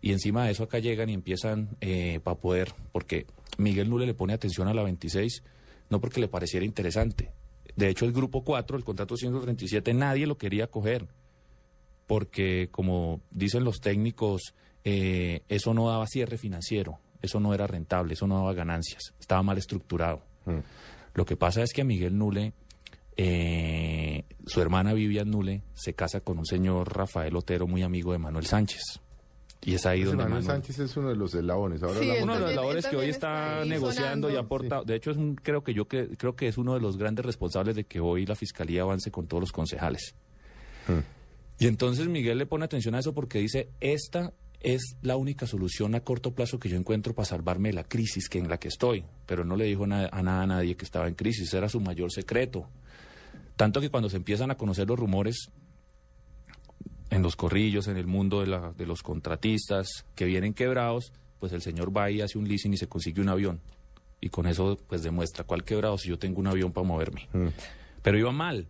y 0.00 0.12
encima 0.12 0.44
de 0.44 0.52
eso 0.52 0.64
acá 0.64 0.78
llegan 0.78 1.08
y 1.08 1.14
empiezan 1.14 1.76
para 2.22 2.36
poder 2.36 2.72
porque 2.92 3.26
Miguel 3.58 3.88
Nule 3.88 4.06
le 4.06 4.14
pone 4.14 4.34
atención 4.34 4.68
a 4.68 4.74
la 4.74 4.82
26 4.82 5.42
no 5.88 6.00
porque 6.00 6.20
le 6.20 6.28
pareciera 6.28 6.66
interesante. 6.66 7.30
De 7.76 7.88
hecho 7.88 8.04
el 8.04 8.12
grupo 8.12 8.42
4, 8.42 8.76
el 8.76 8.84
contrato 8.84 9.16
137 9.16 9.94
nadie 9.94 10.26
lo 10.26 10.36
quería 10.36 10.66
coger 10.66 11.06
porque 12.06 12.68
como 12.70 13.20
dicen 13.30 13.64
los 13.64 13.80
técnicos 13.80 14.54
eh, 14.84 15.42
eso 15.48 15.74
no 15.74 15.88
daba 15.88 16.06
cierre 16.06 16.38
financiero, 16.38 17.00
eso 17.20 17.40
no 17.40 17.52
era 17.52 17.66
rentable, 17.66 18.14
eso 18.14 18.26
no 18.26 18.36
daba 18.36 18.54
ganancias, 18.54 19.14
estaba 19.18 19.42
mal 19.42 19.58
estructurado. 19.58 20.22
Lo 21.16 21.24
que 21.24 21.36
pasa 21.36 21.62
es 21.62 21.72
que 21.72 21.80
a 21.80 21.84
Miguel 21.84 22.16
Nule, 22.16 22.52
eh, 23.16 24.24
su 24.46 24.60
hermana 24.60 24.92
Vivian 24.92 25.30
Nule, 25.30 25.62
se 25.74 25.94
casa 25.94 26.20
con 26.20 26.38
un 26.38 26.44
señor 26.46 26.94
Rafael 26.94 27.34
Otero, 27.34 27.66
muy 27.66 27.82
amigo 27.82 28.12
de 28.12 28.18
Manuel 28.18 28.44
Sánchez. 28.46 28.82
Y 29.62 29.74
es 29.74 29.86
ahí 29.86 30.00
Ese 30.02 30.10
donde 30.10 30.24
Manuel 30.24 30.44
Manuel- 30.44 30.62
Sánchez 30.62 30.78
es 30.78 30.96
uno 30.98 31.08
de 31.08 31.16
los 31.16 31.34
eslabones. 31.34 31.82
Ahora 31.82 31.98
Sí, 31.98 32.10
uno 32.22 32.34
de 32.38 32.54
los 32.54 32.74
él 32.76 32.90
que 32.90 32.96
hoy 32.96 33.08
está, 33.08 33.64
negociando 33.64 34.30
y 34.30 34.36
aporta. 34.36 34.82
De 34.84 34.94
hecho, 34.94 35.10
es 35.10 35.16
un, 35.16 35.34
creo 35.36 35.64
que 35.64 35.72
yo 35.72 35.88
que, 35.88 36.08
creo 36.18 36.36
que 36.36 36.48
es 36.48 36.58
uno 36.58 36.74
de 36.74 36.80
los 36.80 36.98
grandes 36.98 37.24
responsables 37.24 37.74
de 37.74 37.84
que 37.84 37.98
hoy 37.98 38.26
la 38.26 38.34
fiscalía 38.36 38.82
avance 38.82 39.10
con 39.10 39.26
todos 39.26 39.40
los 39.40 39.52
concejales. 39.52 40.14
Y 41.58 41.66
entonces 41.66 42.06
Miguel 42.06 42.36
le 42.36 42.44
pone 42.46 42.66
atención 42.66 42.94
a 42.94 42.98
eso 42.98 43.14
porque 43.14 43.38
dice, 43.38 43.70
esta 43.80 44.34
es 44.60 44.96
la 45.02 45.16
única 45.16 45.46
solución 45.46 45.94
a 45.94 46.00
corto 46.00 46.34
plazo 46.34 46.58
que 46.58 46.68
yo 46.68 46.76
encuentro 46.76 47.14
para 47.14 47.26
salvarme 47.26 47.68
de 47.68 47.74
la 47.74 47.84
crisis 47.84 48.28
que 48.28 48.38
en 48.38 48.48
la 48.48 48.58
que 48.58 48.68
estoy. 48.68 49.04
Pero 49.26 49.44
no 49.44 49.56
le 49.56 49.64
dijo 49.64 49.86
na- 49.86 50.08
a 50.10 50.22
nada 50.22 50.42
a 50.42 50.46
nadie 50.46 50.76
que 50.76 50.84
estaba 50.84 51.08
en 51.08 51.14
crisis, 51.14 51.52
era 51.54 51.68
su 51.68 51.80
mayor 51.80 52.10
secreto. 52.12 52.68
Tanto 53.56 53.80
que 53.80 53.90
cuando 53.90 54.08
se 54.10 54.16
empiezan 54.16 54.50
a 54.50 54.56
conocer 54.56 54.88
los 54.88 54.98
rumores 54.98 55.50
en 57.10 57.22
los 57.22 57.36
corrillos, 57.36 57.86
en 57.88 57.96
el 57.96 58.06
mundo 58.06 58.40
de, 58.40 58.48
la- 58.48 58.72
de 58.72 58.86
los 58.86 59.02
contratistas 59.02 60.04
que 60.14 60.24
vienen 60.24 60.54
quebrados, 60.54 61.12
pues 61.38 61.52
el 61.52 61.62
señor 61.62 61.96
va 61.96 62.10
y 62.10 62.20
hace 62.20 62.38
un 62.38 62.48
leasing 62.48 62.72
y 62.74 62.76
se 62.76 62.88
consigue 62.88 63.20
un 63.20 63.28
avión. 63.28 63.60
Y 64.20 64.30
con 64.30 64.46
eso 64.46 64.78
pues 64.88 65.02
demuestra 65.02 65.44
cuál 65.44 65.62
quebrado 65.64 65.98
si 65.98 66.08
yo 66.08 66.18
tengo 66.18 66.40
un 66.40 66.46
avión 66.46 66.72
para 66.72 66.86
moverme. 66.86 67.28
Pero 68.02 68.18
iban 68.18 68.34
mal, 68.34 68.66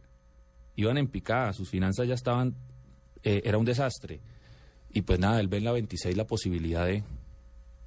iban 0.75 0.99
en 0.99 1.07
picada, 1.09 1.53
sus 1.53 1.71
finanzas 1.71 2.07
ya 2.09 2.15
estaban, 2.15 2.55
eh, 3.23 3.43
era 3.45 3.57
un 3.59 3.65
desastre. 3.65 4.21
Y 4.97 5.03
pues 5.03 5.19
nada, 5.19 5.41
él 5.41 5.49
ve 5.49 5.59
en 5.59 5.65
la 5.65 5.73
26 5.73 6.17
la 6.17 6.27
posibilidad 6.27 6.87
de, 6.87 7.03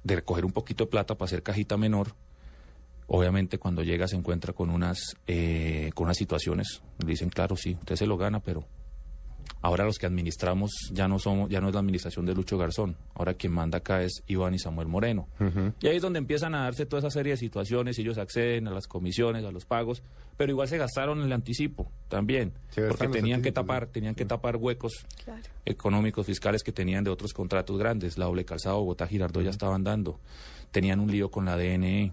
de 0.04 0.14
recoger 0.14 0.44
un 0.44 0.52
poquito 0.52 0.84
de 0.84 0.90
plata 0.90 1.16
para 1.16 1.26
hacer 1.26 1.42
cajita 1.42 1.76
menor. 1.76 2.14
Obviamente 3.08 3.58
cuando 3.58 3.82
llega 3.82 4.06
se 4.06 4.14
encuentra 4.14 4.52
con 4.52 4.70
unas, 4.70 5.16
eh, 5.26 5.90
con 5.96 6.04
unas 6.04 6.16
situaciones, 6.16 6.82
le 7.00 7.08
dicen, 7.08 7.28
claro, 7.28 7.56
sí, 7.56 7.76
usted 7.80 7.96
se 7.96 8.06
lo 8.06 8.16
gana, 8.16 8.38
pero 8.38 8.64
Ahora 9.62 9.84
los 9.84 9.98
que 9.98 10.06
administramos 10.06 10.70
ya 10.92 11.06
no 11.06 11.18
somos, 11.18 11.50
ya 11.50 11.60
no 11.60 11.68
es 11.68 11.74
la 11.74 11.80
administración 11.80 12.24
de 12.24 12.34
Lucho 12.34 12.56
Garzón. 12.56 12.96
Ahora 13.14 13.34
quien 13.34 13.52
manda 13.52 13.78
acá 13.78 14.02
es 14.02 14.22
Iván 14.26 14.54
y 14.54 14.58
Samuel 14.58 14.88
Moreno. 14.88 15.28
Y 15.80 15.86
ahí 15.86 15.96
es 15.96 16.02
donde 16.02 16.18
empiezan 16.18 16.54
a 16.54 16.62
darse 16.64 16.86
toda 16.86 17.00
esa 17.00 17.10
serie 17.10 17.32
de 17.32 17.36
situaciones. 17.36 17.98
Ellos 17.98 18.16
acceden 18.18 18.68
a 18.68 18.70
las 18.70 18.86
comisiones, 18.86 19.44
a 19.44 19.50
los 19.52 19.66
pagos, 19.66 20.02
pero 20.38 20.50
igual 20.52 20.66
se 20.68 20.78
gastaron 20.78 21.20
el 21.20 21.30
anticipo 21.32 21.90
también, 22.08 22.52
porque 22.88 23.08
tenían 23.08 23.42
que 23.42 23.52
tapar, 23.52 23.84
sí. 23.86 23.90
tenían 23.92 24.14
que 24.14 24.24
tapar 24.24 24.56
huecos 24.56 25.04
Claro. 25.24 25.42
económicos 25.66 26.24
fiscales 26.24 26.62
que 26.62 26.72
tenían 26.72 27.04
de 27.04 27.10
otros 27.10 27.34
contratos 27.34 27.76
grandes. 27.78 28.16
La 28.16 28.24
doble 28.24 28.46
calzada 28.46 28.76
Bogotá 28.76 29.06
Girardot 29.06 29.42
ya 29.44 29.50
estaban 29.50 29.84
dando. 29.84 30.18
Tenían 30.70 31.00
un 31.00 31.10
lío 31.10 31.30
con 31.30 31.44
la 31.44 31.56
DNE. 31.58 32.12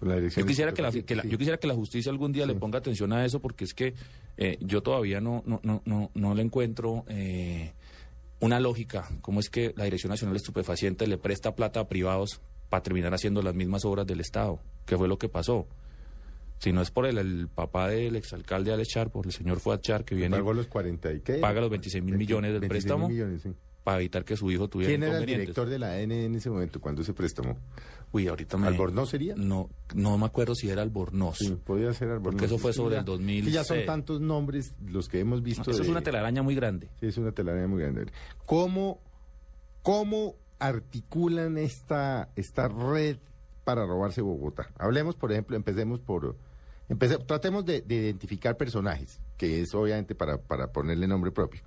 La 0.00 0.18
Yo 0.18 0.44
quisiera 0.44 0.74
que 0.74 0.82
la, 0.82 0.90
sí, 0.90 1.04
que 1.04 1.14
la- 1.14 1.22
sí. 1.22 1.28
yo 1.28 1.38
quisiera 1.38 1.58
que 1.58 1.68
la 1.68 1.74
justicia 1.74 2.10
algún 2.10 2.32
día 2.32 2.44
le 2.44 2.54
ponga 2.56 2.78
atención 2.80 3.12
a 3.12 3.24
eso 3.24 3.38
porque 3.38 3.62
es 3.64 3.72
que 3.72 3.94
eh, 4.36 4.58
yo 4.60 4.82
todavía 4.82 5.20
no, 5.20 5.42
no, 5.46 5.60
no, 5.62 5.82
no, 5.84 6.10
no 6.14 6.34
le 6.34 6.42
encuentro 6.42 7.04
eh, 7.08 7.72
una 8.40 8.60
lógica. 8.60 9.08
¿Cómo 9.20 9.40
es 9.40 9.50
que 9.50 9.72
la 9.76 9.84
Dirección 9.84 10.10
Nacional 10.10 10.34
de 10.34 10.38
Estupefacientes 10.38 11.08
le 11.08 11.18
presta 11.18 11.54
plata 11.54 11.80
a 11.80 11.88
privados 11.88 12.40
para 12.68 12.82
terminar 12.82 13.14
haciendo 13.14 13.42
las 13.42 13.54
mismas 13.54 13.84
obras 13.84 14.06
del 14.06 14.20
Estado? 14.20 14.58
¿Qué 14.86 14.96
fue 14.96 15.08
lo 15.08 15.18
que 15.18 15.28
pasó? 15.28 15.66
Si 16.58 16.72
no 16.72 16.80
es 16.80 16.90
por 16.90 17.06
el, 17.06 17.18
el 17.18 17.48
papá 17.48 17.88
del 17.88 18.14
exalcalde 18.16 18.72
Alex 18.72 18.88
Char, 18.88 19.10
por 19.10 19.26
el 19.26 19.32
señor 19.32 19.58
Fuad 19.60 19.80
Char, 19.80 20.04
que 20.04 20.14
viene 20.14 20.36
Pagó 20.36 20.52
los 20.52 20.68
40 20.68 21.12
y 21.12 21.20
qué? 21.20 21.34
paga 21.34 21.60
los 21.60 21.70
26 21.70 22.04
mil 22.04 22.14
20 22.14 22.24
millones 22.24 22.52
del 22.52 22.60
26 22.60 22.84
préstamo 22.84 23.08
millones, 23.08 23.42
sí. 23.42 23.52
para 23.82 23.98
evitar 23.98 24.24
que 24.24 24.36
su 24.36 24.48
hijo 24.50 24.68
tuviera 24.68 24.90
¿Quién 24.90 25.02
era 25.02 25.18
el 25.18 25.26
director 25.26 25.68
de 25.68 25.78
la 25.80 25.94
AN 25.94 26.12
en 26.12 26.36
ese 26.36 26.50
momento 26.50 26.80
cuando 26.80 27.02
se 27.02 27.14
préstamo? 27.14 27.58
Uy, 28.12 28.28
ahorita 28.28 28.58
me... 28.58 28.66
¿Albornoz 28.66 29.08
sería? 29.10 29.34
No, 29.36 29.70
no 29.94 30.18
me 30.18 30.26
acuerdo 30.26 30.54
si 30.54 30.68
era 30.68 30.82
Albornoz. 30.82 31.38
Sí, 31.38 31.56
podía 31.64 31.92
ser 31.94 32.08
Albornoz. 32.10 32.32
Porque 32.34 32.44
eso 32.46 32.58
fue 32.58 32.72
sobre 32.74 32.98
el 32.98 33.04
2006. 33.06 33.44
que 33.46 33.52
ya 33.52 33.64
son 33.64 33.84
tantos 33.86 34.20
nombres 34.20 34.74
los 34.86 35.08
que 35.08 35.20
hemos 35.20 35.42
visto. 35.42 35.70
Eso 35.70 35.82
es 35.82 35.88
una 35.88 36.02
telaraña 36.02 36.42
muy 36.42 36.54
grande. 36.54 36.90
Sí, 37.00 37.06
es 37.06 37.16
una 37.16 37.32
telaraña 37.32 37.66
muy 37.68 37.80
grande. 37.82 38.06
¿Cómo, 38.44 39.00
cómo 39.82 40.34
articulan 40.58 41.58
esta, 41.58 42.28
esta 42.36 42.68
red 42.68 43.16
para 43.64 43.86
robarse 43.86 44.20
Bogotá? 44.20 44.70
Hablemos, 44.78 45.16
por 45.16 45.32
ejemplo, 45.32 45.56
empecemos 45.56 46.00
por... 46.00 46.36
empece- 46.88 47.24
tratemos 47.26 47.64
de, 47.64 47.80
de 47.80 47.94
identificar 47.94 48.56
personajes, 48.56 49.20
que 49.38 49.62
es 49.62 49.74
obviamente 49.74 50.14
para, 50.14 50.38
para 50.38 50.70
ponerle 50.72 51.06
nombre 51.08 51.30
propio. 51.30 51.62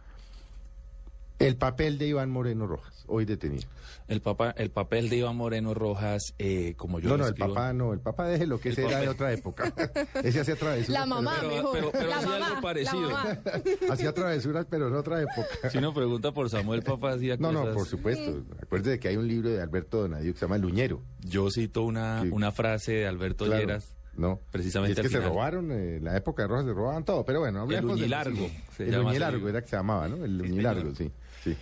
El 1.37 1.57
papel 1.57 1.97
de 1.97 2.07
Iván 2.07 2.29
Moreno 2.31 2.65
Rojas, 2.65 3.03
hoy 3.07 3.25
detenido. 3.25 3.67
El, 4.07 4.21
papá, 4.21 4.51
el 4.57 4.69
papel 4.71 5.09
de 5.09 5.17
Iván 5.17 5.35
Moreno 5.35 5.73
Rojas, 5.73 6.33
eh, 6.39 6.75
como 6.77 6.99
yo 6.99 7.09
no, 7.09 7.17
lo 7.17 7.23
no, 7.23 7.27
el 7.29 7.35
papá 7.35 7.73
no, 7.73 7.91
el 7.91 7.99
papá 7.99 8.27
déjelo, 8.27 8.59
que 8.59 8.69
El 8.69 8.73
ese 8.73 8.85
era 8.85 8.99
de 9.01 9.09
otra 9.09 9.33
época. 9.33 9.73
ese 10.23 10.39
hacía 10.39 10.55
travesuras. 10.55 10.89
La 11.01 11.05
mamá, 11.05 11.35
pero- 11.41 11.49
mejor. 11.55 11.71
pero- 11.73 11.91
pero 11.91 12.07
la 12.07 12.17
hacía 12.17 12.29
mamá, 12.29 12.47
algo 12.47 12.61
parecido. 12.61 13.09
Hacía 13.91 14.13
travesuras, 14.13 14.65
pero 14.69 14.87
en 14.87 14.95
otra 14.95 15.21
época. 15.21 15.69
Si 15.69 15.77
uno 15.77 15.93
pregunta 15.93 16.31
por 16.31 16.49
Samuel 16.49 16.83
Papá, 16.83 17.11
hacía 17.13 17.35
No, 17.37 17.51
no, 17.51 17.61
cosas- 17.61 17.75
por 17.75 17.87
supuesto. 17.87 18.43
Acuérdate 18.61 18.89
de 18.91 18.99
que 18.99 19.07
hay 19.09 19.17
un 19.17 19.27
libro 19.27 19.49
de 19.49 19.61
Alberto 19.61 20.01
Donadio 20.01 20.31
que 20.33 20.39
se 20.39 20.45
llama 20.45 20.57
Luñero. 20.57 21.01
Yo 21.21 21.49
cito 21.51 21.81
una, 21.83 22.21
Sí. 22.21 22.29
una 22.31 22.51
frase 22.53 22.93
de 22.93 23.07
Alberto 23.07 23.45
Claro. 23.45 23.59
Lleras. 23.61 23.91
No, 24.17 24.39
Precisamente 24.51 24.91
Y 24.91 24.93
es 24.93 25.01
que 25.01 25.09
se 25.09 25.17
final. 25.17 25.29
robaron, 25.29 25.71
eh, 25.71 25.97
en 25.97 26.03
la 26.05 26.15
época 26.15 26.43
de 26.43 26.47
Rojas 26.47 26.65
se 26.65 26.73
robaban 26.73 27.03
todo, 27.03 27.25
pero 27.25 27.41
bueno, 27.41 27.61
hablemos 27.61 27.95
de- 27.97 28.03
Uñilargo, 28.03 28.49
El 28.79 28.97
Uñilargo 28.99 29.49
era 29.49 29.61
que 29.61 29.67
se 29.67 29.75
llamaba, 29.75 30.07
¿no? 30.07 30.23
El 30.23 30.41
Uñilargo, 30.41 30.95
sí. 30.95 31.11
sí. 31.43 31.55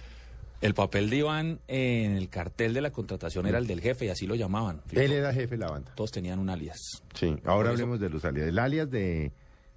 El 0.62 0.74
papel 0.74 1.10
de 1.10 1.18
Iván 1.18 1.60
en 1.68 2.12
el 2.16 2.30
cartel 2.30 2.74
de 2.74 2.82
la 2.82 2.92
contratación 2.92 3.48
era 3.48 3.58
el 3.58 3.68
del 3.68 3.82
jefe 3.82 4.06
y 4.06 4.10
así 4.10 4.28
lo 4.28 4.36
llamaban. 4.36 4.82
Él 4.92 5.12
era 5.12 5.34
jefe 5.34 5.56
de 5.56 5.58
la 5.58 5.68
banda. 5.72 5.92
Todos 5.96 6.12
tenían 6.12 6.40
un 6.40 6.50
alias. 6.50 6.78
Sí. 7.16 7.28
Ahora 7.44 7.44
Por 7.44 7.66
eso- 7.66 7.72
hablemos 7.72 8.00
de 8.00 8.10
los 8.10 8.24
alias. 8.24 8.48
El 8.48 8.60
alias 8.60 8.90
de, 8.90 9.32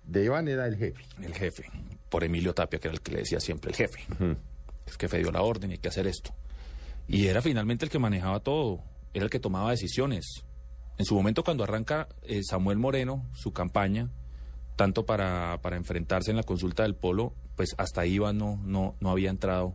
de 0.05 0.25
Iván 0.25 0.47
era 0.47 0.67
el 0.69 0.77
jefe. 0.77 1.03
El 1.21 1.35
jefe. 1.35 1.65
Por 2.09 2.23
Emilio 2.23 2.55
Tapia, 2.55 2.79
que 2.79 2.87
era 2.89 2.95
el 2.95 3.01
que 3.01 3.11
le 3.13 3.19
decía 3.21 3.41
siempre 3.41 3.71
el 3.71 3.77
jefe. 3.77 3.99
El 4.21 4.37
jefe 4.97 5.19
dio 5.19 5.33
la 5.33 5.43
orden 5.43 5.71
y 5.71 5.73
hay 5.75 5.79
que 5.79 5.89
hacer 5.89 6.07
esto. 6.07 6.33
Y 7.09 7.27
era 7.27 7.43
finalmente 7.43 7.85
el 7.85 7.91
que 7.91 7.99
manejaba 7.99 8.39
todo. 8.41 8.81
Era 9.13 9.25
el 9.25 9.31
que 9.31 9.41
tomaba 9.41 9.71
decisiones. 9.73 10.45
En 10.99 11.05
su 11.05 11.15
momento, 11.15 11.45
cuando 11.45 11.65
arranca 11.65 12.09
eh, 12.23 12.43
Samuel 12.43 12.79
Moreno 12.79 13.27
su 13.35 13.53
campaña, 13.53 14.09
tanto 14.77 15.07
para, 15.07 15.61
para 15.63 15.77
enfrentarse 15.77 16.31
en 16.31 16.37
la 16.37 16.43
consulta 16.43 16.83
del 16.83 16.95
Polo, 16.95 17.35
pues 17.57 17.75
hasta 17.79 18.03
ahí 18.03 18.15
Iván 18.15 18.39
no, 18.39 18.61
no, 18.65 18.95
no 19.01 19.11
había 19.11 19.31
entrado 19.31 19.75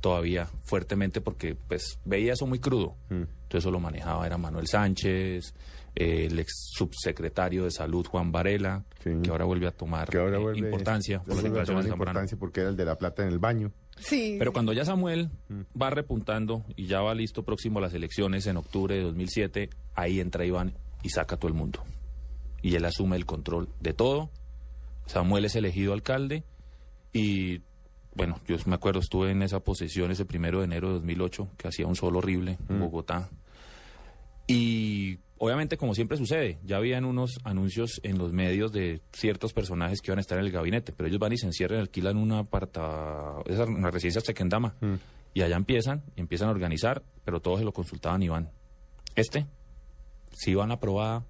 todavía 0.00 0.48
fuertemente 0.62 1.20
porque 1.20 1.54
pues 1.54 1.98
veía 2.04 2.32
eso 2.32 2.46
muy 2.46 2.58
crudo. 2.58 2.96
Entonces 3.10 3.58
eso 3.64 3.70
lo 3.70 3.80
manejaba, 3.80 4.26
era 4.26 4.38
Manuel 4.38 4.66
Sánchez, 4.66 5.54
eh, 5.96 6.26
el 6.26 6.38
ex 6.38 6.70
subsecretario 6.72 7.64
de 7.64 7.70
Salud 7.70 8.06
Juan 8.06 8.32
Varela, 8.32 8.84
Sí. 9.02 9.10
que 9.22 9.30
ahora 9.30 9.44
vuelve 9.46 9.66
a 9.66 9.70
tomar 9.70 10.08
Que 10.10 10.18
ahora 10.18 10.36
eh, 10.36 10.40
vuelve, 10.40 10.58
importancia 10.58 11.20
por 11.20 11.34
las 11.34 11.42
declaraciones 11.42 11.66
tomar 11.66 11.84
de 11.84 11.90
importancia 12.10 12.38
porque 12.38 12.60
era 12.60 12.68
el 12.70 12.76
de 12.76 12.84
la 12.84 12.96
plata 12.96 13.22
en 13.22 13.28
el 13.28 13.38
baño. 13.38 13.72
Sí. 13.98 14.36
Pero 14.38 14.52
cuando 14.52 14.72
ya 14.72 14.84
Samuel 14.84 15.30
va 15.80 15.90
repuntando 15.90 16.64
y 16.76 16.86
ya 16.86 17.00
va 17.00 17.14
listo 17.14 17.42
próximo 17.44 17.78
a 17.78 17.82
las 17.82 17.94
elecciones 17.94 18.46
en 18.46 18.56
octubre 18.56 18.94
de 18.94 19.02
2007, 19.02 19.70
ahí 19.94 20.20
entra 20.20 20.44
Iván 20.44 20.74
y 21.02 21.10
saca 21.10 21.34
a 21.34 21.38
todo 21.38 21.48
el 21.48 21.54
mundo. 21.54 21.82
Y 22.62 22.74
él 22.76 22.84
asume 22.84 23.16
el 23.16 23.26
control 23.26 23.68
de 23.80 23.92
todo. 23.94 24.30
Samuel 25.06 25.44
es 25.46 25.56
elegido 25.56 25.92
alcalde 25.92 26.44
y, 27.12 27.62
bueno, 28.14 28.38
yo 28.46 28.56
me 28.66 28.74
acuerdo, 28.74 29.00
estuve 29.00 29.30
en 29.32 29.42
esa 29.42 29.60
posesión 29.60 30.10
ese 30.10 30.24
primero 30.24 30.58
de 30.60 30.66
enero 30.66 30.88
de 30.88 30.94
2008, 30.94 31.48
que 31.56 31.68
hacía 31.68 31.86
un 31.86 31.96
sol 31.96 32.16
horrible 32.16 32.58
en 32.68 32.80
Bogotá. 32.80 33.28
Y 34.46 35.18
obviamente, 35.42 35.78
como 35.78 35.94
siempre 35.94 36.18
sucede, 36.18 36.58
ya 36.64 36.76
habían 36.76 37.06
unos 37.06 37.40
anuncios 37.44 37.98
en 38.02 38.18
los 38.18 38.30
medios 38.30 38.72
de 38.72 39.00
ciertos 39.10 39.54
personajes 39.54 40.02
que 40.02 40.10
iban 40.10 40.18
a 40.18 40.20
estar 40.20 40.38
en 40.38 40.44
el 40.44 40.52
gabinete, 40.52 40.92
pero 40.92 41.08
ellos 41.08 41.18
van 41.18 41.32
y 41.32 41.38
se 41.38 41.46
encierran, 41.46 41.80
alquilan 41.80 42.18
una 42.18 42.40
aparta, 42.40 43.36
una 43.66 43.90
residencia 43.90 44.20
Sequendama, 44.20 44.74
y 45.32 45.40
allá 45.40 45.56
empiezan, 45.56 46.02
y 46.14 46.20
empiezan 46.20 46.48
a 46.48 46.50
organizar, 46.50 47.02
pero 47.24 47.40
todos 47.40 47.60
se 47.60 47.64
lo 47.64 47.72
consultaban 47.72 48.20
a 48.20 48.24
Iván. 48.26 48.50
Este, 49.14 49.46
si 50.34 50.50
Iván 50.50 50.72
aprobada, 50.72 51.24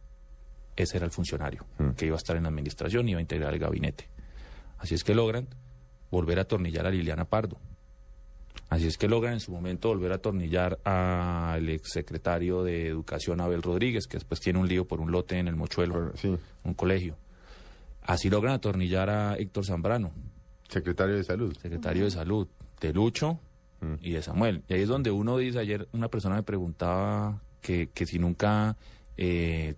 ese 0.75 0.97
era 0.97 1.07
el 1.07 1.12
funcionario 1.12 1.64
que 1.97 2.07
iba 2.07 2.17
a 2.17 2.19
estar 2.19 2.37
en 2.37 2.43
la 2.43 2.49
administración 2.49 3.07
y 3.07 3.12
iba 3.12 3.19
a 3.19 3.23
integrar 3.23 3.55
el 3.55 3.61
gabinete. 3.61 4.09
Así 4.79 4.97
es 4.97 5.05
que 5.05 5.14
logran 5.14 5.47
volver 6.11 6.40
a 6.40 6.43
atornillar 6.43 6.85
a 6.85 6.90
Liliana 6.90 7.26
Pardo. 7.26 7.59
Así 8.71 8.87
es 8.87 8.97
que 8.97 9.09
logran 9.09 9.35
en 9.35 9.41
su 9.41 9.50
momento 9.50 9.89
volver 9.89 10.12
a 10.12 10.17
atornillar 10.17 10.79
al 10.85 11.69
exsecretario 11.69 12.62
de 12.62 12.87
Educación 12.87 13.41
Abel 13.41 13.62
Rodríguez, 13.62 14.07
que 14.07 14.17
después 14.17 14.41
tiene 14.41 14.61
un 14.61 14.69
lío 14.69 14.87
por 14.87 15.00
un 15.00 15.11
lote 15.11 15.39
en 15.39 15.49
el 15.49 15.57
Mochuelo, 15.57 16.12
sí. 16.17 16.37
un 16.62 16.75
colegio. 16.75 17.17
Así 18.03 18.31
logran 18.31 18.55
atornillar 18.55 19.11
a 19.11 19.35
Héctor 19.37 19.67
Zambrano, 19.67 20.12
Secretario 20.69 21.17
de 21.17 21.25
Salud. 21.25 21.53
secretario 21.61 22.05
de 22.05 22.12
Salud, 22.12 22.47
de 22.81 22.93
Lucho 22.93 23.41
y 24.00 24.12
de 24.12 24.23
Samuel. 24.23 24.62
Y 24.69 24.75
ahí 24.75 24.83
es 24.83 24.89
donde 24.89 25.11
uno 25.11 25.37
dice, 25.37 25.59
ayer 25.59 25.89
una 25.93 26.09
persona 26.09 26.37
me 26.37 26.45
preguntaba 26.45 27.43
que, 27.61 27.89
que 27.89 28.07
si 28.07 28.21
nunca 28.21 28.77
eh, 29.17 29.75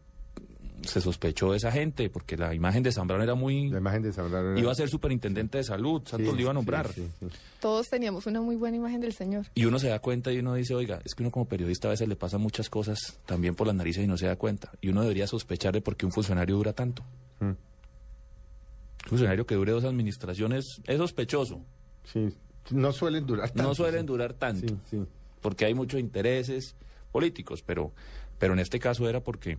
se 0.84 1.00
sospechó 1.00 1.50
de 1.52 1.56
esa 1.58 1.70
gente, 1.72 2.08
porque 2.10 2.36
la 2.36 2.54
imagen 2.54 2.82
de 2.82 2.92
Zambrano 2.92 3.22
era 3.24 3.34
muy... 3.34 3.68
La 3.70 3.78
imagen 3.78 4.02
de 4.02 4.12
Zambrano 4.12 4.50
era- 4.52 4.60
Iba 4.60 4.72
a 4.72 4.74
ser 4.74 4.88
superintendente 4.88 5.58
de 5.58 5.64
salud, 5.64 6.02
Santos 6.06 6.28
Sí, 6.30 6.34
lo 6.36 6.40
iba 6.40 6.50
a 6.50 6.54
nombrar. 6.54 6.92
sí, 6.92 7.06
sí, 7.20 7.26
sí. 7.30 7.36
Todos 7.60 7.88
teníamos 7.88 8.26
una 8.26 8.40
muy 8.40 8.56
buena 8.56 8.76
imagen 8.76 9.00
del 9.00 9.12
señor. 9.12 9.46
Y 9.54 9.64
uno 9.64 9.78
se 9.78 9.88
da 9.88 9.98
cuenta 10.00 10.32
y 10.32 10.38
uno 10.38 10.54
dice, 10.54 10.74
oiga, 10.74 11.00
es 11.04 11.14
que 11.14 11.22
uno 11.22 11.30
como 11.30 11.46
periodista 11.46 11.88
a 11.88 11.92
veces 11.92 12.08
le 12.08 12.16
pasan 12.16 12.40
muchas 12.40 12.68
cosas 12.70 13.18
también 13.26 13.54
por 13.54 13.66
las 13.66 13.76
narices 13.76 14.04
y 14.04 14.06
no 14.06 14.16
se 14.18 14.26
da 14.26 14.36
cuenta. 14.36 14.72
Y 14.80 14.88
uno 14.88 15.02
debería 15.02 15.26
sospechar 15.26 15.72
de 15.72 15.80
por 15.80 15.96
qué 15.96 16.06
un 16.06 16.12
funcionario 16.12 16.56
dura 16.56 16.72
tanto. 16.72 17.02
Mm. 17.40 17.44
Un 17.44 19.08
funcionario 19.08 19.46
que 19.46 19.54
dure 19.54 19.72
dos 19.72 19.84
administraciones 19.84 20.64
es 20.84 20.98
sospechoso. 20.98 21.60
Sí. 22.04 22.34
No 22.70 22.92
suelen 22.92 23.26
durar 23.26 23.48
tanto. 23.50 23.62
No 23.64 23.74
suelen 23.74 24.02
sí. 24.02 24.06
durar 24.06 24.34
tanto. 24.34 24.68
Sí, 24.68 24.78
sí. 24.90 25.04
Porque 25.40 25.64
hay 25.64 25.74
muchos 25.74 25.98
intereses 25.98 26.76
políticos, 27.10 27.62
pero, 27.66 27.92
pero 28.38 28.52
en 28.52 28.60
este 28.60 28.78
caso 28.78 29.08
era 29.08 29.20
porque, 29.20 29.58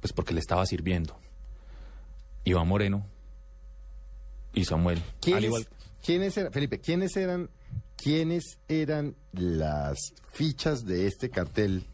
pues 0.00 0.12
porque 0.12 0.34
le 0.34 0.40
estaba 0.40 0.64
sirviendo. 0.66 1.16
Iván 2.44 2.66
Moreno 2.68 3.06
y 4.54 4.64
Samuel. 4.64 4.98
Al 4.98 5.20
¿Quiénes, 5.20 5.44
igual, 5.44 5.68
quiénes 6.04 6.36
eran, 6.36 6.52
Felipe, 6.52 6.78
quiénes 6.80 7.16
eran, 7.16 7.50
quiénes 7.96 8.58
eran 8.68 9.14
las 9.32 9.98
fichas 10.32 10.84
de 10.84 11.06
este 11.06 11.30
cartel 11.30 11.84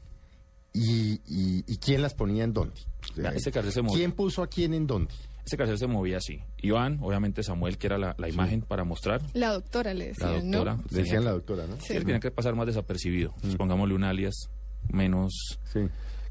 y, 0.73 1.15
y- 1.27 1.65
y 1.67 1.77
quién 1.79 2.03
las 2.03 2.15
ponía 2.15 2.45
en 2.45 2.53
dónde? 2.53 2.81
O 3.13 3.15
sea, 3.15 3.31
este 3.31 3.51
cartel 3.53 3.73
se 3.73 3.83
movió. 3.83 3.97
¿Quién 3.99 4.13
puso 4.13 4.43
a 4.43 4.47
quién 4.49 4.75
en 4.75 4.87
dónde? 4.87 5.13
Este 5.45 5.57
cartel 5.57 5.79
se 5.79 5.87
movía 5.87 6.17
así. 6.17 6.41
Iván, 6.59 6.99
obviamente 7.03 7.43
Samuel, 7.45 7.79
que 7.79 7.87
era 7.87 7.99
la, 7.99 8.15
la 8.19 8.29
imagen 8.29 8.63
para 8.63 8.83
mostrar. 8.85 9.23
La 9.33 9.53
doctora 9.53 9.95
le 9.95 10.13
La 10.19 10.31
decía, 10.33 10.43
doctora. 10.51 10.75
¿no? 10.77 10.85
Le 10.91 10.99
decían 11.03 11.25
la 11.25 11.31
doctora, 11.33 11.67
¿no? 11.69 11.77
sí, 11.81 11.93
él 11.93 12.05
tenía 12.05 12.19
que 12.21 12.31
pasar 12.33 12.55
más 12.57 12.67
desapercibido. 12.67 13.33
Pues, 13.41 13.55
pongámosle 13.57 13.95
un 13.95 14.03
alias 14.05 14.49
menos 14.89 15.33
Sí. 15.73 15.81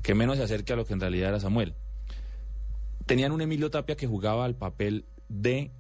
Que 0.05 0.13
menos 0.13 0.37
se 0.37 0.43
acerque 0.43 0.71
a 0.71 0.75
lo 0.75 0.85
que 0.85 0.93
en 0.93 0.99
realidad 0.99 1.29
era 1.29 1.39
Samuel. 1.39 1.73
Tenían 3.07 3.31
un 3.31 3.41
Emilio 3.41 3.71
Tapia 3.71 3.95
que 3.95 4.05
jugaba 4.05 4.45
al 4.45 4.53
papel 4.53 5.05
de 5.29 5.71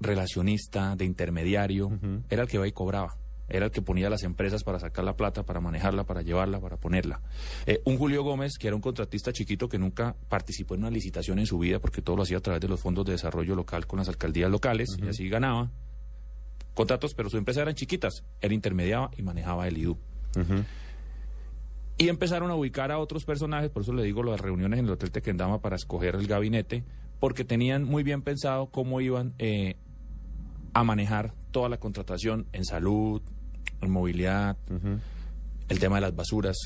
relacionista, 0.00 0.96
de 0.96 1.04
intermediario, 1.04 1.96
era 2.28 2.42
el 2.42 2.48
que 2.48 2.56
iba 2.56 2.66
y 2.66 2.72
cobraba. 2.72 3.16
Era 3.48 3.66
el 3.66 3.70
que 3.70 3.80
ponía 3.80 4.08
a 4.08 4.10
las 4.10 4.24
empresas 4.24 4.64
para 4.64 4.80
sacar 4.80 5.04
la 5.04 5.16
plata, 5.16 5.44
para 5.44 5.60
manejarla, 5.60 6.02
para 6.02 6.22
llevarla, 6.22 6.58
para 6.58 6.76
ponerla. 6.76 7.20
Eh, 7.66 7.80
un 7.84 7.98
Julio 7.98 8.24
Gómez, 8.24 8.58
que 8.58 8.66
era 8.66 8.74
un 8.74 8.82
contratista 8.82 9.32
chiquito 9.32 9.68
que 9.68 9.78
nunca 9.78 10.16
participó 10.28 10.74
en 10.74 10.80
una 10.80 10.90
licitación 10.90 11.38
en 11.38 11.46
su 11.46 11.56
vida, 11.60 11.78
porque 11.78 12.02
todo 12.02 12.16
lo 12.16 12.24
hacía 12.24 12.38
a 12.38 12.40
través 12.40 12.60
de 12.60 12.66
los 12.66 12.80
fondos 12.80 13.06
de 13.06 13.12
desarrollo 13.12 13.54
local 13.54 13.86
con 13.86 14.00
las 14.00 14.08
alcaldías 14.08 14.50
locales, 14.50 14.88
y 15.00 15.08
así 15.08 15.28
ganaba. 15.28 15.70
contratos, 16.74 17.14
pero 17.14 17.30
sus 17.30 17.38
empresas 17.38 17.62
eran 17.62 17.76
chiquitas. 17.76 18.24
Él 18.40 18.52
intermediaba 18.52 19.12
y 19.16 19.22
manejaba 19.22 19.68
el 19.68 19.78
IDU. 19.78 19.98
Y 21.98 22.08
empezaron 22.08 22.50
a 22.50 22.54
ubicar 22.54 22.92
a 22.92 22.98
otros 22.98 23.24
personajes, 23.24 23.70
por 23.70 23.82
eso 23.82 23.92
le 23.92 24.04
digo 24.04 24.22
las 24.22 24.40
reuniones 24.40 24.78
en 24.78 24.86
el 24.86 24.92
Hotel 24.92 25.10
Tequendama 25.10 25.60
para 25.60 25.74
escoger 25.74 26.14
el 26.14 26.28
gabinete, 26.28 26.84
porque 27.18 27.44
tenían 27.44 27.82
muy 27.82 28.04
bien 28.04 28.22
pensado 28.22 28.66
cómo 28.66 29.00
iban 29.00 29.34
eh, 29.38 29.76
a 30.74 30.84
manejar 30.84 31.34
toda 31.50 31.68
la 31.68 31.78
contratación 31.78 32.46
en 32.52 32.64
salud, 32.64 33.20
en 33.80 33.90
movilidad, 33.90 34.56
el 35.68 35.78
tema 35.80 35.96
de 35.96 36.02
las 36.02 36.14
basuras. 36.14 36.56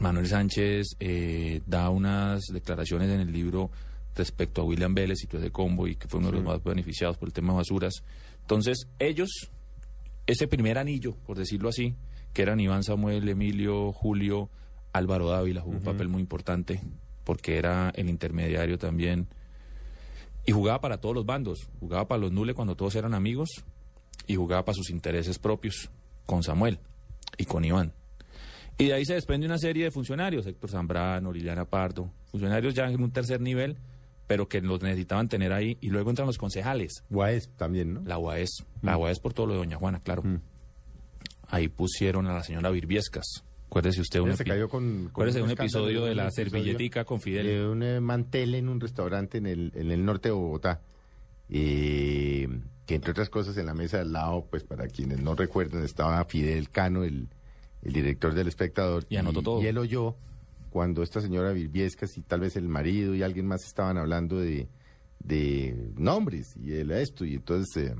Manuel 0.00 0.26
Sánchez 0.26 0.96
eh, 0.98 1.62
da 1.66 1.88
unas 1.90 2.42
declaraciones 2.52 3.08
en 3.08 3.20
el 3.20 3.32
libro 3.32 3.70
respecto 4.16 4.62
a 4.62 4.64
William 4.64 4.94
Vélez 4.94 5.22
y 5.22 5.26
todo 5.28 5.40
ese 5.40 5.52
combo 5.52 5.86
y 5.86 5.94
que 5.94 6.08
fue 6.08 6.18
uno 6.18 6.30
de 6.30 6.38
los 6.38 6.44
más 6.44 6.62
beneficiados 6.64 7.16
por 7.18 7.28
el 7.28 7.32
tema 7.32 7.52
de 7.52 7.58
basuras. 7.58 8.02
Entonces, 8.40 8.88
ellos, 8.98 9.30
ese 10.26 10.48
primer 10.48 10.76
anillo, 10.78 11.14
por 11.24 11.38
decirlo 11.38 11.68
así, 11.68 11.94
que 12.32 12.42
eran 12.42 12.60
Iván 12.60 12.82
Samuel, 12.82 13.28
Emilio, 13.28 13.92
Julio, 13.92 14.50
Álvaro 14.92 15.28
Dávila, 15.28 15.60
jugó 15.60 15.76
un 15.76 15.82
papel 15.82 16.08
muy 16.08 16.20
importante 16.20 16.80
porque 17.24 17.56
era 17.56 17.90
el 17.94 18.08
intermediario 18.08 18.78
también. 18.78 19.28
Y 20.44 20.52
jugaba 20.52 20.80
para 20.80 20.98
todos 20.98 21.14
los 21.14 21.24
bandos, 21.24 21.68
jugaba 21.80 22.08
para 22.08 22.20
los 22.20 22.32
nules 22.32 22.54
cuando 22.54 22.74
todos 22.74 22.94
eran 22.96 23.14
amigos 23.14 23.64
y 24.26 24.36
jugaba 24.36 24.64
para 24.64 24.74
sus 24.74 24.90
intereses 24.90 25.38
propios 25.38 25.90
con 26.26 26.42
Samuel 26.42 26.78
y 27.38 27.44
con 27.44 27.64
Iván. 27.64 27.92
Y 28.78 28.86
de 28.86 28.94
ahí 28.94 29.04
se 29.04 29.14
desprende 29.14 29.46
una 29.46 29.58
serie 29.58 29.84
de 29.84 29.90
funcionarios, 29.90 30.46
Héctor 30.46 30.70
Zambrano, 30.70 31.32
Liliana 31.32 31.64
Pardo, 31.64 32.10
funcionarios 32.30 32.74
ya 32.74 32.86
en 32.86 33.02
un 33.02 33.12
tercer 33.12 33.40
nivel, 33.40 33.76
pero 34.26 34.48
que 34.48 34.60
los 34.60 34.82
necesitaban 34.82 35.28
tener 35.28 35.52
ahí. 35.52 35.76
Y 35.80 35.90
luego 35.90 36.10
entran 36.10 36.26
los 36.26 36.38
concejales, 36.38 37.04
Guaes 37.10 37.50
también, 37.56 37.94
¿no? 37.94 38.02
la 38.04 38.18
UAES, 38.18 38.64
la 38.80 38.96
UAES 38.96 39.20
por 39.20 39.34
todo 39.34 39.46
lo 39.46 39.52
de 39.52 39.58
Doña 39.60 39.76
Juana, 39.76 40.00
claro. 40.00 40.22
Mm. 40.22 40.40
Ahí 41.52 41.68
pusieron 41.68 42.26
a 42.26 42.32
la 42.32 42.42
señora 42.42 42.70
Virviescas. 42.70 43.44
Acuérdese 43.66 44.00
usted 44.00 44.20
un, 44.20 44.34
se 44.36 44.44
cayó 44.44 44.70
con, 44.70 45.10
con 45.12 45.28
episodio 45.28 46.06
de 46.06 46.14
la 46.14 46.30
servilletica 46.30 47.04
con 47.04 47.20
Fidel. 47.20 47.46
De 47.46 47.66
un 47.66 47.82
eh, 47.82 48.00
mantel 48.00 48.54
en 48.54 48.70
un 48.70 48.80
restaurante 48.80 49.36
en 49.36 49.46
el, 49.46 49.70
en 49.74 49.90
el 49.90 50.02
norte 50.02 50.30
de 50.30 50.32
Bogotá. 50.32 50.80
eh, 51.50 52.48
que 52.86 52.94
entre 52.94 53.10
otras 53.10 53.28
cosas 53.28 53.56
en 53.58 53.66
la 53.66 53.74
mesa 53.74 53.98
de 53.98 54.04
al 54.04 54.12
lado, 54.12 54.46
pues 54.50 54.64
para 54.64 54.88
quienes 54.88 55.20
no 55.20 55.34
recuerdan, 55.34 55.84
estaba 55.84 56.24
Fidel 56.24 56.70
Cano, 56.70 57.04
el, 57.04 57.28
el 57.82 57.92
director 57.92 58.32
del 58.34 58.48
espectador. 58.48 59.04
Y 59.10 59.16
anotó 59.16 59.42
todo. 59.42 59.62
Y 59.62 59.66
él 59.66 59.76
oyó 59.76 60.16
cuando 60.70 61.02
esta 61.02 61.20
señora 61.20 61.52
Virviescas 61.52 62.16
y 62.16 62.22
tal 62.22 62.40
vez 62.40 62.56
el 62.56 62.68
marido 62.68 63.14
y 63.14 63.22
alguien 63.22 63.46
más 63.46 63.62
estaban 63.64 63.98
hablando 63.98 64.38
de, 64.38 64.68
de 65.20 65.92
nombres 65.96 66.56
y 66.56 66.72
él 66.72 66.92
esto. 66.92 67.26
Y 67.26 67.34
entonces 67.34 67.90
eh, 67.90 67.94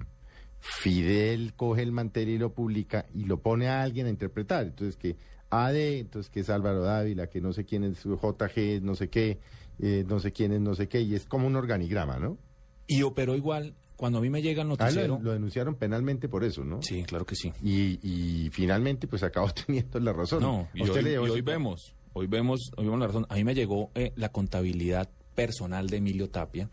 Fidel 0.65 1.55
coge 1.55 1.83
el 1.83 1.91
mantel 1.91 2.29
y 2.29 2.39
lo 2.39 2.55
publica 2.55 3.07
y 3.13 3.25
lo 3.25 3.41
pone 3.41 3.67
a 3.69 3.83
alguien 3.83 4.07
a 4.07 4.11
interpretar. 4.11 4.65
Entonces 4.65 4.97
que 4.97 5.17
AD, 5.51 5.77
entonces 5.77 6.31
que 6.31 6.41
es 6.41 6.51
Álvaro 6.51 6.83
Dávila, 6.83 7.27
que 7.27 7.41
no 7.41 7.53
sé 7.53 7.65
quién 7.65 7.83
es 7.83 8.05
JG, 8.05 8.81
no 8.81 8.95
sé 8.95 9.11
qué, 9.11 9.39
eh, 9.81 10.05
no 10.07 10.21
sé 10.21 10.33
quién 10.33 10.53
es 10.53 10.61
no 10.61 10.75
sé 10.77 10.89
qué, 10.89 11.01
y 11.01 11.17
es 11.17 11.27
como 11.27 11.49
un 11.49 11.57
organigrama, 11.57 12.19
¿no? 12.19 12.39
Y 12.87 13.03
operó 13.03 13.35
igual, 13.35 13.75
cuando 13.97 14.19
a 14.19 14.23
mí 14.23 14.31
me 14.31 14.41
llega 14.41 14.63
el 14.63 14.69
Ah, 14.69 14.71
lo, 14.71 14.77
noticiero... 14.77 15.19
lo 15.21 15.33
denunciaron 15.33 15.75
penalmente 15.75 16.29
por 16.29 16.45
eso, 16.45 16.65
¿no? 16.65 16.81
Sí, 16.81 17.03
claro 17.03 17.27
que 17.27 17.35
sí. 17.35 17.53
Y, 17.61 17.99
y 18.03 18.51
finalmente 18.51 19.09
pues 19.09 19.25
acabó 19.25 19.51
teniendo 19.67 19.99
la 19.99 20.13
razón. 20.13 20.43
No, 20.43 20.69
¿A 20.73 20.79
y 20.79 20.89
hoy, 20.89 21.39
y 21.39 21.41
vemos, 21.41 21.93
hoy 22.13 22.29
vemos, 22.29 22.71
hoy 22.77 22.85
vemos 22.85 23.01
la 23.01 23.07
razón. 23.09 23.27
A 23.29 23.35
mí 23.35 23.43
me 23.45 23.55
llegó 23.55 23.91
eh, 23.97 24.13
la 24.15 24.31
contabilidad 24.31 25.11
personal 25.35 25.89
de 25.89 25.97
Emilio 25.97 26.31
Tapia, 26.31 26.69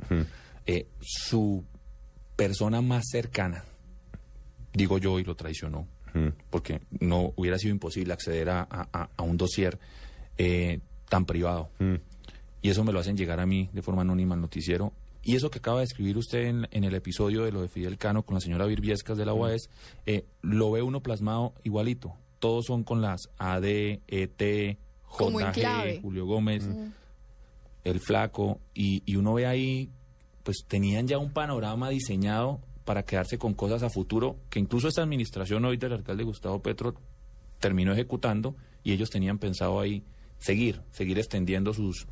eh, 0.65 0.87
su 1.01 1.63
persona 2.35 2.81
más 2.81 3.05
cercana, 3.09 3.63
digo 4.73 4.97
yo, 4.97 5.19
y 5.19 5.23
lo 5.23 5.35
traicionó, 5.35 5.87
porque 6.49 6.81
no 6.99 7.33
hubiera 7.35 7.57
sido 7.59 7.73
imposible 7.73 8.13
acceder 8.13 8.49
a, 8.49 8.67
a- 8.69 9.23
un 9.23 9.37
dossier 9.37 9.77
eh, 10.37 10.79
tan 11.09 11.25
privado. 11.25 11.69
Y 12.61 12.69
eso 12.69 12.83
me 12.83 12.91
lo 12.91 12.99
hacen 12.99 13.15
llegar 13.17 13.39
a 13.39 13.45
mí 13.45 13.69
de 13.73 13.81
forma 13.81 14.01
anónima 14.01 14.35
al 14.35 14.41
noticiero. 14.41 14.91
Y 15.21 15.35
eso 15.35 15.49
que 15.51 15.59
acaba 15.59 15.79
de 15.79 15.83
escribir 15.85 16.17
usted 16.17 16.45
en, 16.47 16.67
en 16.71 16.83
el 16.83 16.95
episodio 16.95 17.43
de 17.43 17.51
lo 17.51 17.61
de 17.61 17.67
Fidel 17.67 17.97
Cano 17.97 18.23
con 18.23 18.35
la 18.35 18.41
señora 18.41 18.65
Virviescas 18.65 19.17
de 19.17 19.25
la 19.25 19.33
UAS, 19.33 19.69
eh, 20.05 20.25
lo 20.41 20.71
ve 20.71 20.81
uno 20.81 21.01
plasmado 21.01 21.53
igualito. 21.63 22.13
Todos 22.39 22.65
son 22.65 22.83
con 22.83 23.01
las 23.01 23.29
A, 23.37 23.59
D, 23.59 24.01
E, 24.07 24.27
T, 24.27 24.77
Como 25.07 25.39
en 25.41 25.47
JG. 25.97 26.01
Julio 26.01 26.25
Gómez, 26.25 26.65
el 27.83 27.99
flaco, 27.99 28.59
y, 28.73 29.03
y 29.05 29.15
uno 29.17 29.33
ve 29.33 29.45
ahí, 29.45 29.89
pues 30.43 30.63
tenían 30.67 31.07
ya 31.07 31.17
un 31.17 31.31
panorama 31.31 31.89
diseñado 31.89 32.59
para 32.89 33.03
quedarse 33.03 33.37
con 33.37 33.53
cosas 33.53 33.83
a 33.83 33.89
futuro, 33.91 34.37
que 34.49 34.57
incluso 34.57 34.87
esta 34.87 35.03
administración 35.03 35.63
hoy 35.63 35.77
del 35.77 35.93
alcalde 35.93 36.23
Gustavo 36.23 36.59
Petro 36.59 36.95
terminó 37.59 37.93
ejecutando 37.93 38.55
y 38.83 38.93
ellos 38.93 39.11
tenían 39.11 39.37
pensado 39.37 39.79
ahí 39.79 40.01
seguir, 40.39 40.81
seguir 40.91 41.19
extendiendo 41.19 41.71
sus, 41.71 42.07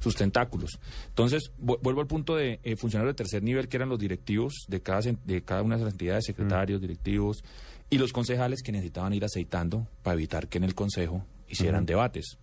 sus 0.00 0.16
tentáculos. 0.16 0.78
Entonces, 1.08 1.52
vu- 1.62 1.78
vuelvo 1.82 2.00
al 2.00 2.06
punto 2.06 2.34
de 2.34 2.60
eh, 2.62 2.76
funcionarios 2.76 3.12
de 3.14 3.18
tercer 3.18 3.42
nivel, 3.42 3.68
que 3.68 3.76
eran 3.76 3.90
los 3.90 3.98
directivos 3.98 4.54
de 4.68 4.80
cada, 4.80 5.02
de 5.02 5.42
cada 5.42 5.60
una 5.62 5.76
de 5.76 5.84
las 5.84 5.92
entidades, 5.92 6.24
secretarios, 6.24 6.80
directivos, 6.80 7.44
y 7.90 7.98
los 7.98 8.10
concejales 8.14 8.62
que 8.62 8.72
necesitaban 8.72 9.12
ir 9.12 9.26
aceitando 9.26 9.86
para 10.02 10.14
evitar 10.14 10.48
que 10.48 10.56
en 10.56 10.64
el 10.64 10.74
consejo 10.74 11.26
hicieran 11.46 11.84
debates. 11.84 12.38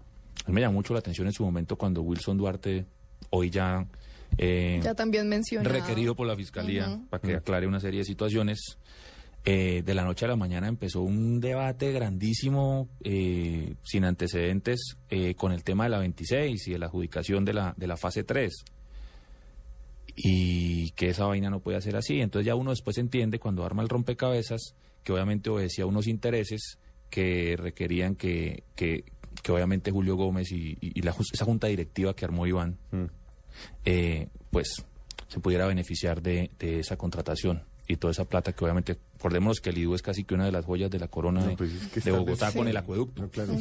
A 0.45 0.49
mí 0.49 0.53
me 0.53 0.61
llamó 0.61 0.75
mucho 0.75 0.93
la 0.93 0.99
atención 0.99 1.25
en 1.25 1.33
su 1.33 1.43
momento 1.43 1.75
cuando 1.75 2.03
Wilson 2.03 2.37
Duarte, 2.37 2.85
hoy 3.31 3.49
ya... 3.49 3.87
eh, 4.37 4.79
Ya 4.83 4.93
también 4.95 5.27
mencionado. 5.27 5.73
requerido 5.73 6.15
por 6.15 6.27
la 6.27 6.35
fiscalía 6.35 6.99
para 7.09 7.21
que 7.21 7.35
aclare 7.35 7.67
una 7.67 7.79
serie 7.79 7.99
de 7.99 8.05
situaciones. 8.05 8.77
Eh, 9.45 9.83
de 9.85 9.93
la 9.93 10.03
noche 10.03 10.25
a 10.25 10.27
la 10.27 10.35
mañana 10.35 10.67
empezó 10.67 11.01
un 11.01 11.39
debate 11.39 11.93
grandísimo, 11.93 12.89
eh, 13.05 13.75
sin 13.83 14.03
antecedentes, 14.03 14.97
eh, 15.09 15.33
con 15.35 15.53
el 15.53 15.63
tema 15.63 15.85
de 15.85 15.89
la 15.91 15.99
26 15.99 16.67
y 16.67 16.71
de 16.73 16.77
la 16.77 16.87
adjudicación 16.87 17.45
de 17.45 17.53
la, 17.53 17.73
de 17.77 17.87
la 17.87 17.95
fase 17.95 18.25
3. 18.25 18.53
Y 20.15 20.91
que 20.91 21.09
esa 21.09 21.25
vaina 21.25 21.49
no 21.49 21.61
puede 21.61 21.79
ser 21.81 21.95
así. 21.95 22.19
Entonces 22.19 22.45
ya 22.47 22.55
uno 22.55 22.71
después 22.71 22.97
entiende 22.97 23.39
cuando 23.39 23.65
arma 23.65 23.81
el 23.81 23.89
rompecabezas 23.89 24.75
que 25.03 25.13
obviamente 25.13 25.49
obedecía 25.49 25.85
a 25.85 25.87
unos 25.87 26.07
intereses 26.07 26.77
que 27.09 27.55
requerían 27.57 28.15
que, 28.15 28.63
que, 28.75 29.05
que 29.41 29.51
obviamente 29.51 29.91
Julio 29.91 30.15
Gómez 30.17 30.51
y, 30.51 30.77
y- 30.81 30.99
y 30.99 31.01
la, 31.01 31.11
esa 31.31 31.45
junta 31.45 31.67
directiva 31.67 32.13
que 32.13 32.25
armó 32.25 32.45
Iván 32.45 32.77
eh, 33.85 34.27
pues 34.51 34.83
se 35.27 35.39
pudiera 35.39 35.67
beneficiar 35.67 36.21
de, 36.21 36.51
de 36.59 36.79
esa 36.79 36.97
contratación 36.97 37.63
y 37.87 37.97
toda 37.97 38.11
esa 38.11 38.25
plata 38.25 38.53
que 38.53 38.63
obviamente, 38.63 38.99
acordémonos 39.17 39.59
que 39.61 39.71
el 39.71 39.77
IDU 39.79 39.95
es 39.95 40.01
casi 40.01 40.23
que 40.23 40.35
una 40.35 40.45
de 40.45 40.51
las 40.51 40.65
joyas 40.65 40.91
de 40.91 40.99
la 40.99 41.07
corona 41.07 41.41
No, 41.41 41.47
de, 41.47 41.55
pues 41.57 41.71
es 41.71 41.87
que 41.87 41.99
de 41.99 42.09
está 42.11 42.11
Bogotá 42.11 42.51
con 42.51 42.65
Sí. 42.65 42.69
el 42.69 42.77
acueducto. 42.77 43.21
No, 43.23 43.29
claro. 43.29 43.53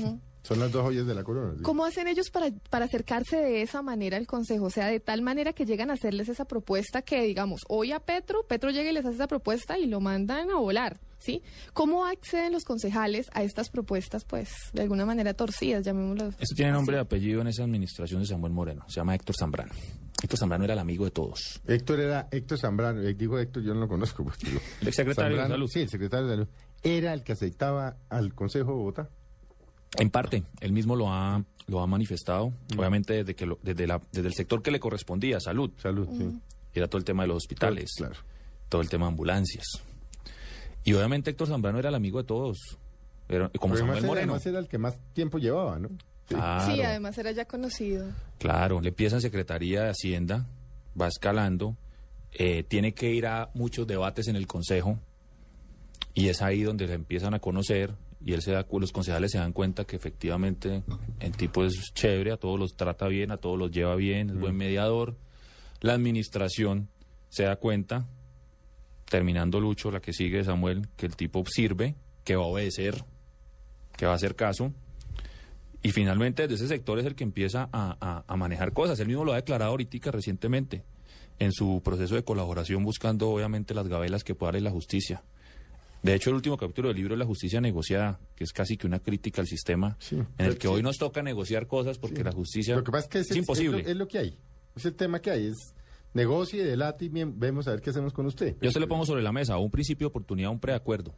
Son 0.42 0.61
las 0.61 0.70
dos 0.72 0.82
joyas 0.82 1.06
de 1.06 1.14
la 1.14 1.24
corona. 1.24 1.54
sí. 1.56 1.62
¿Cómo 1.62 1.84
hacen 1.84 2.08
ellos 2.08 2.30
para, 2.30 2.50
para 2.70 2.84
acercarse 2.87 3.37
de 3.37 3.61
esa 3.62 3.82
manera 3.82 4.16
al 4.16 4.26
Consejo? 4.26 4.66
O 4.66 4.70
sea, 4.70 4.87
de 4.87 5.00
tal 5.00 5.20
manera 5.22 5.52
que 5.52 5.66
llegan 5.66 5.90
a 5.90 5.94
hacerles 5.94 6.28
esa 6.28 6.44
propuesta 6.46 7.02
que, 7.02 7.22
digamos, 7.22 7.62
hoy 7.68 7.92
a 7.92 8.00
Petro, 8.00 8.46
Petro 8.46 8.70
llega 8.70 8.90
y 8.90 8.94
les 8.94 9.04
hace 9.04 9.16
esa 9.16 9.26
propuesta 9.26 9.78
y 9.78 9.87
lo 9.87 10.00
mandan 10.00 10.50
a 10.50 10.56
volar, 10.58 11.00
¿sí? 11.18 11.42
¿Cómo 11.72 12.04
acceden 12.07 12.52
los 12.52 12.64
concejales 12.64 13.28
a 13.33 13.42
estas 13.42 13.68
propuestas, 13.70 14.24
pues, 14.24 14.50
de 14.72 14.83
alguna 14.83 15.04
manera 15.07 15.35
torcidas, 15.35 15.85
llamémoslo? 15.85 16.28
Esto 16.38 16.54
tiene 16.57 16.72
nombre 16.72 16.96
y 16.96 17.00
apellido 17.00 17.40
en 17.40 17.48
esa 17.48 17.64
administración 17.64 18.20
de 18.20 18.26
Samuel 18.26 18.52
Moreno, 18.52 18.85
se 18.88 18.96
llama 18.96 19.14
Héctor 19.14 19.37
Zambrano. 19.38 19.72
Héctor 20.22 20.38
Zambrano 20.38 20.64
era 20.64 20.72
el 20.72 20.81
amigo 20.81 21.04
de 21.04 21.11
todos. 21.12 21.61
Héctor 21.66 22.00
era 22.00 22.28
Héctor 22.33 22.59
Zambrano, 22.59 23.02
eh, 23.02 23.14
digo 23.14 23.38
Héctor, 23.38 23.62
yo 23.62 23.72
no 23.74 23.81
lo 23.81 23.88
conozco. 23.88 24.24
Pues, 24.24 24.38
digo, 24.38 24.61
El 24.81 24.88
exsecretario 24.88 25.31
de 25.37 25.42
Zambrano, 25.42 25.54
Salud. 25.54 25.70
Sí, 25.72 25.81
el 25.81 25.88
secretario 25.88 26.26
de 26.26 26.33
Salud. 26.35 26.48
Era 26.83 27.12
el 27.12 27.22
que 27.22 27.33
aceitaba 27.33 27.96
al 28.09 28.35
Consejo 28.35 28.70
de 28.70 28.76
Bogotá. 28.76 29.09
En 29.96 30.11
parte, 30.11 30.42
él 30.61 30.72
mismo 30.72 30.96
lo 30.96 31.11
ha, 31.12 31.42
lo 31.66 31.81
ha 31.81 31.87
manifestado, 31.87 32.52
obviamente 32.76 33.14
desde, 33.14 33.35
que 33.35 33.46
lo- 33.46 33.59
desde, 33.62 33.87
la, 33.87 34.00
desde 34.12 34.28
el 34.28 34.35
sector 34.35 34.61
que 34.62 34.70
le 34.70 34.78
correspondía, 34.81 35.40
salud, 35.40 35.70
Salud, 35.81 36.07
sí. 36.18 36.38
era 36.74 36.88
todo 36.88 36.98
el 36.98 37.04
tema 37.04 37.22
de 37.22 37.28
los 37.28 37.38
hospitales, 37.38 37.90
Claro. 37.96 38.14
todo 38.68 38.83
el 38.83 38.88
tema 38.90 39.07
de 39.07 39.12
ambulancias. 39.12 39.64
Y 40.88 40.94
obviamente 40.94 41.31
Héctor 41.31 41.48
Zambrano 41.48 41.79
era 41.79 41.88
el 41.90 41.94
amigo 41.94 42.18
de 42.18 42.24
todos, 42.24 42.79
era, 43.29 43.48
como 43.59 43.74
Pero 43.74 43.85
Samuel 43.87 43.98
era, 43.98 44.07
Moreno. 44.07 44.33
además 44.33 44.46
era 44.46 44.59
el 44.59 44.68
que 44.68 44.79
más 44.79 44.96
tiempo 45.12 45.38
llevaba, 45.38 45.79
¿no? 45.79 45.88
Sí. 46.29 46.35
Claro. 46.35 46.74
Sí, 46.74 46.83
además 46.83 47.18
era 47.18 47.31
ya 47.33 47.44
conocido. 47.46 48.07
Claro, 48.38 48.81
le 48.81 48.88
empieza 48.88 49.16
en 49.16 49.22
Secretaría 49.22 49.83
de 49.85 49.90
Hacienda, 49.90 50.46
va 51.01 51.09
escalando, 51.09 51.77
eh, 52.33 52.62
tiene 52.64 52.92
que 52.94 53.11
ir 53.12 53.27
a 53.27 53.51
muchos 53.55 53.87
debates 53.87 54.29
en 54.29 54.37
el 54.37 54.46
Consejo 54.46 54.98
y 56.14 56.29
es 56.29 56.42
ahí 56.42 56.62
donde 56.62 56.87
le 56.87 56.94
empiezan 56.94 57.35
a 57.35 57.38
conocer 57.38 57.92
y 58.24 58.33
él 58.33 58.42
se 58.42 58.53
da, 58.53 58.64
cu- 58.64 58.81
los 58.81 58.92
concejales 58.92 59.31
se 59.33 59.38
dan 59.38 59.53
cuenta 59.53 59.85
que 59.85 59.96
efectivamente 59.96 60.83
el 61.20 61.33
tipo 61.37 61.64
es 61.64 61.92
chévere, 61.94 62.33
a 62.33 62.37
todos 62.37 62.59
los 62.59 62.74
trata 62.77 63.07
bien, 63.09 63.31
a 63.31 63.37
todos 63.37 63.59
los 63.59 63.70
lleva 63.70 63.94
bien, 63.94 64.31
es 64.31 64.38
buen 64.40 64.57
mediador. 64.57 65.16
La 65.81 65.92
administración 65.94 66.88
se 67.29 67.44
da 67.44 67.57
cuenta, 67.57 68.07
terminando 69.09 69.61
Lucho, 69.61 69.90
la 69.90 70.01
que 70.01 70.12
sigue 70.12 70.44
Samuel, 70.44 70.88
que 70.97 71.07
el 71.07 71.16
tipo 71.16 71.44
sirve, 71.47 71.94
que 72.25 72.37
va 72.37 72.44
a 72.44 72.47
obedecer, 72.47 73.05
que 73.97 74.07
va 74.07 74.12
a 74.12 74.16
hacer 74.16 74.35
caso. 74.37 74.73
Y 75.83 75.92
finalmente 75.92 76.42
desde 76.49 76.64
ese 76.66 76.75
sector 76.75 76.99
es 76.99 77.07
el 77.07 77.14
que 77.14 77.25
empieza 77.25 77.68
a, 77.73 77.97
a- 78.01 78.25
a 78.27 78.37
manejar 78.37 78.73
cosas. 78.73 78.99
Él 79.01 79.07
mismo 79.09 79.25
lo 79.25 79.33
ha 79.33 79.37
declarado 79.37 79.71
ahorita 79.71 80.11
recientemente 80.11 80.83
en 81.38 81.53
su 81.53 81.81
proceso 81.85 82.16
de 82.16 82.25
colaboración 82.25 82.83
buscando 82.85 83.31
obviamente 83.31 83.75
las 83.75 83.87
gabelas 83.88 84.25
que 84.25 84.35
pueda 84.35 84.49
darle 84.53 84.62
la 84.62 84.71
justicia. 84.73 85.23
De 86.03 86.14
hecho, 86.14 86.31
el 86.31 86.37
último 86.37 86.57
capítulo 86.57 86.88
del 86.88 86.97
libro 86.97 87.14
es 87.14 87.18
La 87.18 87.25
justicia 87.25 87.61
negociada, 87.61 88.21
que 88.37 88.44
es 88.44 88.53
casi 88.53 88.77
que 88.77 88.87
una 88.87 88.99
crítica 89.01 89.40
al 89.40 89.47
sistema 89.49 89.97
Sí. 90.01 90.16
en 90.16 90.47
el 90.47 90.55
que 90.59 90.68
Sí. 90.68 90.75
hoy 90.75 90.83
nos 90.83 90.97
toca 90.97 91.23
negociar 91.23 91.66
cosas 91.66 91.99
porque 91.99 92.23
la 92.23 92.33
justicia 92.33 92.77
Lo 92.77 92.85
que 92.85 92.90
pasa 92.92 93.05
es 93.07 93.11
que 93.11 93.18
es, 93.21 93.31
el- 93.31 93.38
imposible. 93.38 93.79
Es 93.79 93.85
lo, 93.87 93.90
es 93.92 93.97
lo 93.97 94.09
que 94.09 94.18
hay. 94.18 94.38
Es 94.77 94.85
el 94.85 94.94
tema 94.94 95.21
que 95.21 95.31
hay. 95.31 95.47
Es 95.47 95.75
negocie, 96.14 96.64
delate 96.64 97.07
y 97.07 97.09
bien, 97.09 97.38
vemos 97.38 97.68
a 97.68 97.73
ver 97.73 97.81
qué 97.81 97.90
hacemos 97.90 98.12
con 98.12 98.27
usted. 98.27 98.57
Yo 98.61 98.71
se 98.71 98.81
le 98.81 98.87
pongo 98.87 99.07
sobre 99.07 99.23
la 99.23 99.33
mesa 99.33 99.57
un 99.59 99.71
principio 99.71 100.07
de 100.07 100.11
oportunidad, 100.11 100.51
un 100.51 100.61
preacuerdo. 100.61 101.14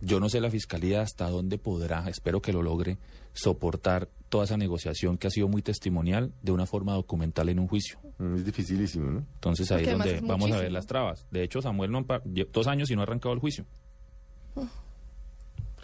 Yo 0.00 0.20
no 0.20 0.28
sé 0.28 0.40
la 0.40 0.50
fiscalía 0.50 1.00
hasta 1.00 1.28
dónde 1.30 1.56
podrá, 1.58 2.06
espero 2.08 2.42
que 2.42 2.52
lo 2.52 2.62
logre, 2.62 2.98
soportar 3.32 4.08
toda 4.28 4.44
esa 4.44 4.56
negociación 4.58 5.16
que 5.16 5.26
ha 5.26 5.30
sido 5.30 5.48
muy 5.48 5.62
testimonial 5.62 6.32
de 6.42 6.52
una 6.52 6.66
forma 6.66 6.92
documental 6.92 7.48
en 7.48 7.58
un 7.58 7.66
juicio. 7.66 7.98
Mm, 8.18 8.36
Es 8.36 8.44
dificilísimo, 8.44 9.10
¿no? 9.10 9.18
Entonces 9.34 9.70
ahí 9.72 9.84
Porque 9.84 9.90
es 9.92 9.98
donde 9.98 10.14
es 10.16 10.22
vamos 10.26 10.50
a 10.52 10.58
ver 10.58 10.72
las 10.72 10.86
trabas. 10.86 11.26
De 11.30 11.42
hecho, 11.42 11.62
Samuel 11.62 11.90
no 11.90 12.04
dos 12.52 12.66
años 12.66 12.90
y 12.90 12.94
no 12.94 13.00
ha 13.00 13.04
arrancado 13.04 13.32
el 13.32 13.40
juicio. 13.40 13.64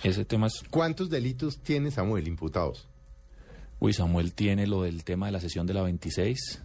Ese 0.02 0.24
tema 0.24 0.48
es... 0.48 0.62
¿Cuántos 0.70 1.08
delitos 1.08 1.60
tiene 1.60 1.90
Samuel 1.90 2.26
imputados? 2.26 2.88
Uy, 3.78 3.92
Samuel 3.92 4.34
tiene 4.34 4.66
lo 4.66 4.82
del 4.82 5.04
tema 5.04 5.26
de 5.26 5.32
la 5.32 5.40
sesión 5.40 5.66
de 5.66 5.74
la 5.74 5.82
26. 5.82 6.62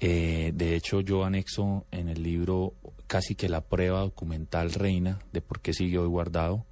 Eh, 0.00 0.52
de 0.54 0.74
hecho, 0.76 1.00
yo 1.00 1.24
anexo 1.24 1.86
en 1.90 2.08
el 2.08 2.22
libro 2.22 2.74
casi 3.06 3.34
que 3.34 3.48
la 3.48 3.60
prueba 3.62 4.00
documental 4.00 4.72
reina 4.72 5.18
de 5.32 5.40
por 5.40 5.60
qué 5.60 5.72
sigue 5.72 5.98
hoy 5.98 6.08
guardado. 6.08 6.64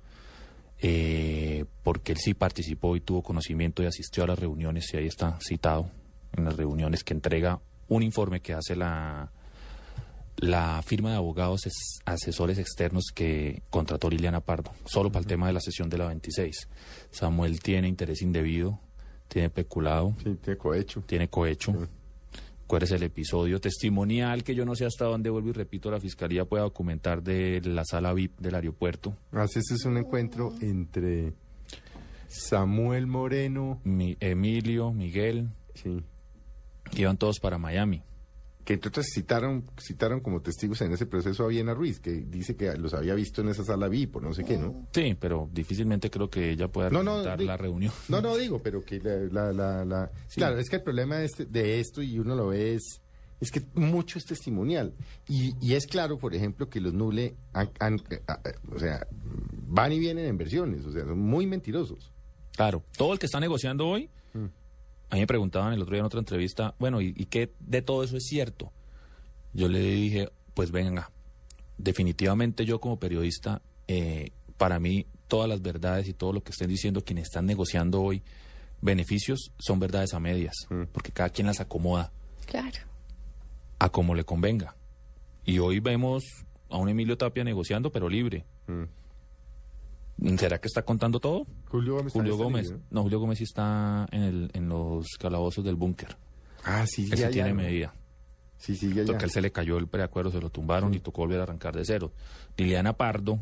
eh, 0.85 1.65
porque 1.85 2.11
él 2.13 2.19
sí 2.19 2.35
participó 2.35 2.97
y 2.97 3.01
tuvo 3.01 3.23
conocimiento 3.23 3.83
y 3.83 3.87
asistió 3.87 4.25
a 4.25 4.27
las 4.27 4.39
reuniones, 4.39 4.93
y 4.93 4.97
ahí 4.97 5.07
está 5.07 5.39
citado, 5.41 5.89
en 6.37 6.45
las 6.45 6.57
reuniones 6.57 7.05
que 7.05 7.15
entrega 7.15 7.61
un 7.89 8.03
informe 8.03 8.41
que 8.41 8.53
hace 8.53 8.75
la, 8.75 9.31
la 10.39 10.83
firma 10.85 11.11
de 11.11 11.17
abogados 11.17 11.67
es- 11.67 12.01
asesores 12.05 12.59
externos 12.59 13.05
que 13.15 13.63
contrató 13.71 14.11
Liliana 14.11 14.41
Pardo, 14.41 14.73
solo 14.85 15.13
para 15.13 15.21
el 15.21 15.27
tema 15.27 15.47
de 15.47 15.53
la 15.53 15.61
sesión 15.61 15.89
de 15.89 15.99
la 15.99 16.07
26. 16.09 16.69
Samuel 17.13 17.61
tiene 17.61 17.87
interés 17.87 18.21
indebido, 18.23 18.81
tiene 19.29 19.51
peculado, 19.51 20.15
Sí, 20.25 20.35
tiene 20.43 20.59
cohecho. 20.59 21.03
tiene 21.07 21.29
cohecho. 21.29 21.87
¿Cuál 22.73 22.85
es 22.85 22.91
el 22.93 23.03
episodio 23.03 23.61
testimonial 23.61 24.43
que 24.45 24.55
yo 24.55 24.65
no 24.65 24.75
sé 24.75 24.87
hasta 24.87 25.05
dónde 25.05 25.29
vuelvo 25.29 25.51
y 25.51 25.53
repito 25.53 25.91
la 25.91 26.01
fiscalía 26.01 26.47
pueda 26.47 26.63
documentar 26.63 27.23
de 27.23 27.61
la 27.67 27.85
sala 27.85 28.15
VIP 28.15 28.39
del 28.41 28.55
aeropuerto? 28.55 29.15
Así 29.31 29.59
ese 29.59 29.75
es 29.75 29.85
un 29.85 29.99
encuentro 29.99 30.55
entre 30.63 31.35
Samuel 32.29 33.07
Moreno, 33.07 33.79
Mi- 33.85 34.17
Emilio, 34.21 34.91
Miguel, 34.91 35.51
sí, 35.75 36.03
iban 36.97 37.19
todos 37.19 37.41
para 37.41 37.59
Miami. 37.59 38.01
Que 38.65 38.75
entre 38.75 38.89
otras 38.91 39.07
citaron, 39.13 39.65
citaron 39.81 40.21
como 40.21 40.41
testigos 40.41 40.81
en 40.83 40.93
ese 40.93 41.07
proceso 41.07 41.45
a 41.45 41.49
Viena 41.49 41.75
Ruiz, 41.75 41.99
que 42.01 42.13
dice 42.13 42.55
que 42.57 42.73
los 42.77 42.95
había 42.95 43.15
visto 43.15 43.41
en 43.41 43.49
esa 43.49 43.65
sala 43.65 43.89
VIP 43.89 44.17
o 44.17 44.21
no 44.21 44.33
sé 44.33 44.45
qué, 44.45 44.57
¿no? 44.57 44.87
Sí, 44.93 45.17
pero 45.19 45.49
difícilmente 45.53 46.11
creo 46.11 46.31
que 46.31 46.51
ella 46.51 46.69
pueda 46.69 46.91
No, 46.91 47.03
no, 47.03 47.11
documentar 47.17 47.39
di- 47.39 47.45
la 47.47 47.57
reunión. 47.57 47.93
No, 48.09 48.21
no 48.21 48.37
digo, 48.39 48.61
pero 48.63 48.85
que 48.85 49.01
la... 49.01 49.17
la, 49.31 49.53
la- 49.53 49.85
la- 49.85 50.11
Claro, 50.35 50.59
es 50.59 50.69
que 50.71 50.77
el 50.77 50.83
problema 50.83 51.17
de, 51.17 51.25
este- 51.27 51.45
de 51.47 51.81
esto, 51.81 52.03
y 52.03 52.19
uno 52.19 52.35
lo 52.37 52.49
ve, 52.49 52.75
es, 52.75 53.01
es 53.41 53.51
que 53.51 53.63
mucho 53.75 54.19
es 54.19 54.25
testimonial. 54.25 54.95
Y, 55.29 55.55
y 55.61 55.75
es 55.75 55.87
claro, 55.87 56.17
por 56.19 56.33
ejemplo, 56.35 56.69
que 56.69 56.81
los 56.81 56.95
Nule, 56.95 57.35
han- 57.53 57.71
han- 57.81 58.03
eh, 58.11 58.23
ah, 58.29 58.41
eh, 58.45 58.53
o 58.73 58.79
sea, 58.79 59.07
van 59.67 59.93
y 59.93 59.99
vienen 59.99 60.27
en 60.27 60.39
versiones, 60.39 60.85
o 60.87 60.93
sea, 60.93 61.05
son 61.05 61.19
muy 61.19 61.47
mentirosos. 61.47 62.13
Claro, 62.55 62.85
todo 62.97 63.13
el 63.13 63.19
que 63.19 63.27
está 63.27 63.41
negociando 63.41 63.87
hoy. 63.89 64.09
A 65.13 65.17
mí 65.17 65.21
me 65.21 65.27
preguntaban 65.27 65.75
el 65.75 65.83
otro 65.83 65.93
día 65.93 66.01
en 66.01 66.07
otra 66.07 66.21
entrevista, 66.21 66.75
bueno, 66.79 67.03
¿y, 67.03 67.13
y 67.15 67.27
qué 67.27 67.53
de 67.61 67.83
todo 67.83 68.03
eso 68.03 68.17
es 68.17 68.25
cierto? 68.25 68.73
Yo 69.53 69.69
le 69.69 69.79
dije, 69.79 70.31
pues 70.55 70.71
venga, 70.71 71.11
definitivamente 71.79 72.65
yo 72.65 72.81
como 72.81 72.99
periodista, 72.99 73.61
eh, 73.89 74.31
para 74.57 74.79
mí 74.79 75.07
todas 75.29 75.49
las 75.49 75.61
verdades 75.61 76.09
y 76.09 76.15
todo 76.15 76.33
lo 76.33 76.43
que 76.43 76.53
estén 76.53 76.69
diciendo 76.69 77.05
quienes 77.05 77.25
están 77.25 77.45
negociando 77.47 78.01
hoy 78.03 78.23
beneficios 78.81 79.53
son 79.59 79.79
verdades 79.81 80.15
a 80.15 80.21
medias, 80.21 80.55
Mm. 80.71 80.85
porque 80.93 81.13
cada 81.13 81.29
quien 81.31 81.47
las 81.47 81.61
acomoda 81.61 82.11
Claro. 82.47 82.79
a 83.79 83.89
como 83.91 84.15
le 84.15 84.25
convenga. 84.25 84.75
Y 85.45 85.59
hoy 85.59 85.81
vemos 85.81 86.25
a 86.71 86.77
un 86.79 86.89
Emilio 86.89 87.19
Tapia 87.19 87.45
negociando, 87.45 87.91
pero 87.93 88.09
libre. 88.09 88.45
Mm. 88.67 88.85
¿Será 90.39 90.59
que 90.61 90.69
está 90.69 90.83
contando 90.83 91.19
todo? 91.21 91.47
Julio 91.69 91.97
Gómez. 91.97 92.13
Julio 92.13 92.37
Gómez. 92.37 92.75
No, 92.91 93.03
Julio 93.03 93.19
Gómez 93.19 93.39
sí 93.39 93.45
está 93.45 94.07
en, 94.13 94.23
el, 94.23 94.51
en 94.55 94.69
los 94.69 95.07
calabozos 95.19 95.65
del 95.65 95.75
búnker. 95.77 96.17
Ah, 96.65 96.85
sí, 96.87 97.07
Ese 97.07 97.17
ya, 97.17 97.31
tiene 97.31 97.49
ya. 97.51 97.55
medida. 97.55 97.95
Sí, 98.57 98.77
sí, 98.77 98.93
ya. 98.95 99.05
Porque 99.05 99.25
él 99.25 99.31
se 99.31 99.41
le 99.41 99.51
cayó 99.51 99.79
el 99.79 99.89
preacuerdo, 99.89 100.31
se 100.31 100.41
lo 100.41 100.51
tumbaron 100.51 100.95
y 100.95 101.01
tocó 101.01 101.23
volver 101.23 101.41
a 101.41 101.43
arrancar 101.43 101.75
de 101.75 101.85
cero. 101.85 102.13
Liliana 102.57 102.93
Pardo, 102.97 103.41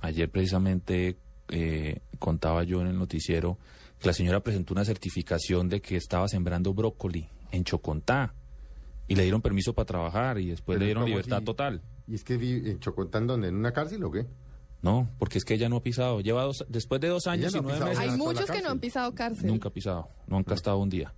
ayer 0.00 0.30
precisamente 0.30 1.18
eh, 1.50 2.00
contaba 2.18 2.64
yo 2.64 2.80
en 2.80 2.86
el 2.86 2.98
noticiero 2.98 3.58
que 3.98 4.06
la 4.06 4.14
señora 4.14 4.40
presentó 4.40 4.72
una 4.72 4.84
certificación 4.86 5.68
de 5.68 5.82
que 5.82 5.96
estaba 5.96 6.28
sembrando 6.28 6.72
brócoli 6.72 7.28
en 7.50 7.64
Chocontá 7.64 8.32
y 9.08 9.16
le 9.16 9.24
dieron 9.24 9.42
permiso 9.42 9.74
para 9.74 9.84
trabajar 9.86 10.38
y 10.38 10.46
después 10.48 10.76
Pero 10.76 10.80
le 10.80 10.84
dieron 10.86 11.02
¿cómo 11.02 11.08
libertad 11.16 11.40
si- 11.40 11.44
total. 11.44 11.82
¿Y 12.06 12.14
es 12.14 12.24
que 12.24 12.38
vive 12.38 12.70
en 12.70 12.80
Chocontán, 12.80 13.26
donde? 13.26 13.48
¿En 13.48 13.56
una 13.56 13.72
cárcel 13.72 14.02
o 14.04 14.10
qué? 14.10 14.24
No, 14.80 15.10
porque 15.18 15.38
es 15.38 15.44
que 15.44 15.54
ella 15.54 15.68
no 15.68 15.76
ha 15.76 15.82
pisado. 15.82 16.20
Lleva 16.20 16.44
dos, 16.44 16.64
después 16.68 17.00
de 17.00 17.08
dos 17.08 17.26
años 17.26 17.52
no 17.52 17.58
y 17.58 17.62
nueve 17.62 17.80
meses. 17.80 17.98
nada. 17.98 18.12
Hay 18.12 18.16
muchos 18.18 18.50
que 18.50 18.62
no 18.62 18.70
han 18.70 18.78
pisado 18.78 19.14
cárcel. 19.14 19.46
Nunca 19.46 19.68
ha 19.68 19.72
pisado, 19.72 20.08
nunca 20.26 20.52
ha 20.52 20.54
estado 20.54 20.78
un 20.78 20.88
día. 20.88 21.12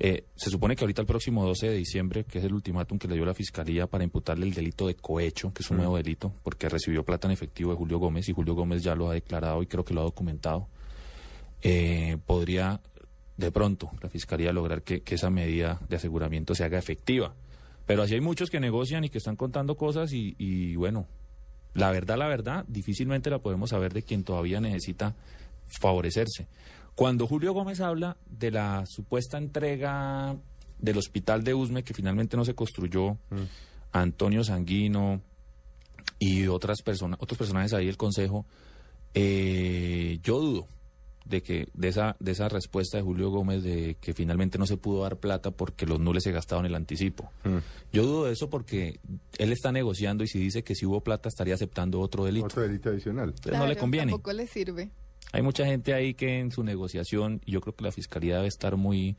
Eh, 0.00 0.26
se 0.36 0.50
supone 0.50 0.76
que 0.76 0.84
ahorita 0.84 1.00
el 1.00 1.06
próximo 1.06 1.44
12 1.44 1.70
de 1.70 1.76
diciembre, 1.76 2.24
que 2.24 2.38
es 2.38 2.44
el 2.44 2.52
ultimátum 2.52 2.98
que 2.98 3.08
le 3.08 3.14
dio 3.14 3.24
la 3.24 3.34
Fiscalía 3.34 3.88
para 3.88 4.04
imputarle 4.04 4.46
el 4.46 4.54
delito 4.54 4.86
de 4.86 4.94
cohecho, 4.94 5.52
que 5.52 5.62
es 5.62 5.70
un 5.70 5.78
nuevo 5.78 5.96
delito, 5.96 6.32
porque 6.44 6.68
recibió 6.68 7.04
plata 7.04 7.26
en 7.26 7.32
efectivo 7.32 7.72
de 7.72 7.76
Julio 7.76 7.98
Gómez 7.98 8.28
y 8.28 8.32
Julio 8.32 8.54
Gómez 8.54 8.82
ya 8.82 8.94
lo 8.94 9.10
ha 9.10 9.14
declarado 9.14 9.60
y 9.62 9.66
creo 9.66 9.84
que 9.84 9.94
lo 9.94 10.02
ha 10.02 10.04
documentado, 10.04 10.68
eh, 11.62 12.16
podría 12.26 12.80
de 13.36 13.50
pronto 13.50 13.90
la 14.00 14.08
Fiscalía 14.08 14.52
lograr 14.52 14.82
que, 14.82 15.02
que 15.02 15.16
esa 15.16 15.30
medida 15.30 15.80
de 15.88 15.96
aseguramiento 15.96 16.54
se 16.54 16.62
haga 16.62 16.78
efectiva. 16.78 17.34
Pero 17.84 18.02
así 18.02 18.14
hay 18.14 18.20
muchos 18.20 18.50
que 18.50 18.60
negocian 18.60 19.04
y 19.04 19.08
que 19.08 19.18
están 19.18 19.34
contando 19.34 19.76
cosas 19.76 20.12
y, 20.12 20.36
y 20.38 20.76
bueno, 20.76 21.06
la 21.78 21.90
verdad, 21.90 22.18
la 22.18 22.26
verdad, 22.26 22.64
difícilmente 22.68 23.30
la 23.30 23.38
podemos 23.38 23.70
saber 23.70 23.92
de 23.92 24.02
quien 24.02 24.24
todavía 24.24 24.60
necesita 24.60 25.14
favorecerse. 25.66 26.46
Cuando 26.94 27.26
Julio 27.26 27.52
Gómez 27.52 27.80
habla 27.80 28.16
de 28.28 28.50
la 28.50 28.84
supuesta 28.86 29.38
entrega 29.38 30.36
del 30.78 30.98
hospital 30.98 31.44
de 31.44 31.54
Usme, 31.54 31.84
que 31.84 31.94
finalmente 31.94 32.36
no 32.36 32.44
se 32.44 32.54
construyó, 32.54 33.16
a 33.92 34.00
Antonio 34.00 34.42
Sanguino 34.44 35.20
y 36.18 36.48
otras 36.48 36.82
personas, 36.82 37.18
otros 37.22 37.38
personajes 37.38 37.72
ahí 37.72 37.86
del 37.86 37.96
Consejo, 37.96 38.44
eh, 39.14 40.18
yo 40.22 40.40
dudo 40.40 40.68
de 41.28 41.42
que 41.42 41.68
de 41.74 41.88
esa 41.88 42.16
de 42.20 42.32
esa 42.32 42.48
respuesta 42.48 42.96
de 42.96 43.02
Julio 43.02 43.30
Gómez 43.30 43.62
de 43.62 43.96
que 44.00 44.14
finalmente 44.14 44.58
no 44.58 44.66
se 44.66 44.76
pudo 44.76 45.02
dar 45.02 45.16
plata 45.16 45.50
porque 45.50 45.86
los 45.86 46.00
nules 46.00 46.24
se 46.24 46.32
gastaban 46.32 46.66
el 46.66 46.74
anticipo. 46.74 47.30
Yo 47.92 48.04
dudo 48.04 48.24
de 48.26 48.32
eso 48.32 48.48
porque 48.50 49.00
él 49.38 49.52
está 49.52 49.72
negociando 49.72 50.24
y 50.24 50.28
si 50.28 50.38
dice 50.38 50.62
que 50.62 50.74
si 50.74 50.86
hubo 50.86 51.00
plata 51.00 51.28
estaría 51.28 51.54
aceptando 51.54 52.00
otro 52.00 52.24
delito. 52.24 52.46
Otro 52.46 52.62
delito 52.62 52.90
adicional. 52.90 53.30
Entonces 53.30 53.58
no 53.58 53.66
le 53.66 53.76
conviene. 53.76 54.12
Tampoco 54.12 54.32
le 54.32 54.46
sirve. 54.46 54.90
Hay 55.32 55.42
mucha 55.42 55.66
gente 55.66 55.92
ahí 55.92 56.14
que 56.14 56.40
en 56.40 56.50
su 56.50 56.62
negociación, 56.62 57.42
yo 57.46 57.60
creo 57.60 57.74
que 57.74 57.84
la 57.84 57.92
fiscalía 57.92 58.36
debe 58.36 58.48
estar 58.48 58.76
muy, 58.76 59.16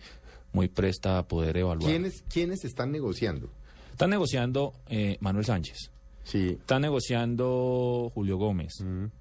muy 0.52 0.68
presta 0.68 1.20
a 1.20 1.28
poder 1.28 1.58
evaluar. 1.58 1.90
¿Quiénes, 1.90 2.24
¿Quiénes 2.32 2.66
están 2.66 2.92
negociando? 2.92 3.50
Están 3.92 4.10
negociando 4.10 4.74
eh, 4.88 5.18
Manuel 5.20 5.46
Sánchez. 5.46 5.92
Sí. 6.30 6.58
Está 6.60 6.80
negociando 6.80 8.12
Julio 8.14 8.38
Gómez. 8.38 8.74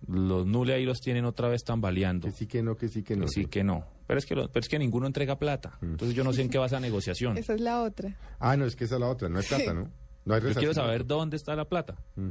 Los 0.07 0.47
nules 0.47 0.77
ahí 0.77 0.85
los 0.85 1.01
tienen 1.01 1.25
otra 1.25 1.49
vez 1.49 1.65
tambaleando. 1.65 2.27
Que 2.29 2.33
sí, 2.33 2.47
que 2.47 2.63
no, 2.63 2.77
que 2.77 2.89
sí, 2.89 3.03
que 3.03 3.17
no. 3.17 3.23
Que 3.25 3.29
sí, 3.29 3.47
que 3.47 3.65
no. 3.65 3.85
Pero 4.07 4.19
es 4.19 4.27
que, 4.27 4.35
lo- 4.35 4.49
pero 4.51 4.61
es 4.63 4.69
que 4.69 4.79
ninguno 4.79 5.07
entrega 5.07 5.39
plata. 5.39 5.79
Entonces 5.81 6.15
yo 6.15 6.23
no 6.25 6.33
sé 6.33 6.43
en 6.43 6.51
qué 6.51 6.59
va 6.59 6.67
esa 6.67 6.81
negociación. 6.81 7.39
Esa 7.39 7.55
es 7.55 7.61
la 7.61 7.83
otra. 7.83 8.15
Ah, 8.39 8.57
no, 8.57 8.67
es 8.67 8.77
que 8.77 8.85
esa 8.85 8.97
es 8.97 9.01
la 9.01 9.09
otra, 9.09 9.29
no 9.29 9.39
hay 9.39 9.45
plata, 9.47 9.73
¿no? 9.75 9.91
No 10.25 10.35
hay 10.35 10.43
Yo 10.43 10.55
quiero 10.55 10.75
saber 10.75 11.07
dónde 11.07 11.37
está 11.37 11.57
la 11.57 11.65
plata. 11.67 11.97
Mm. 12.17 12.29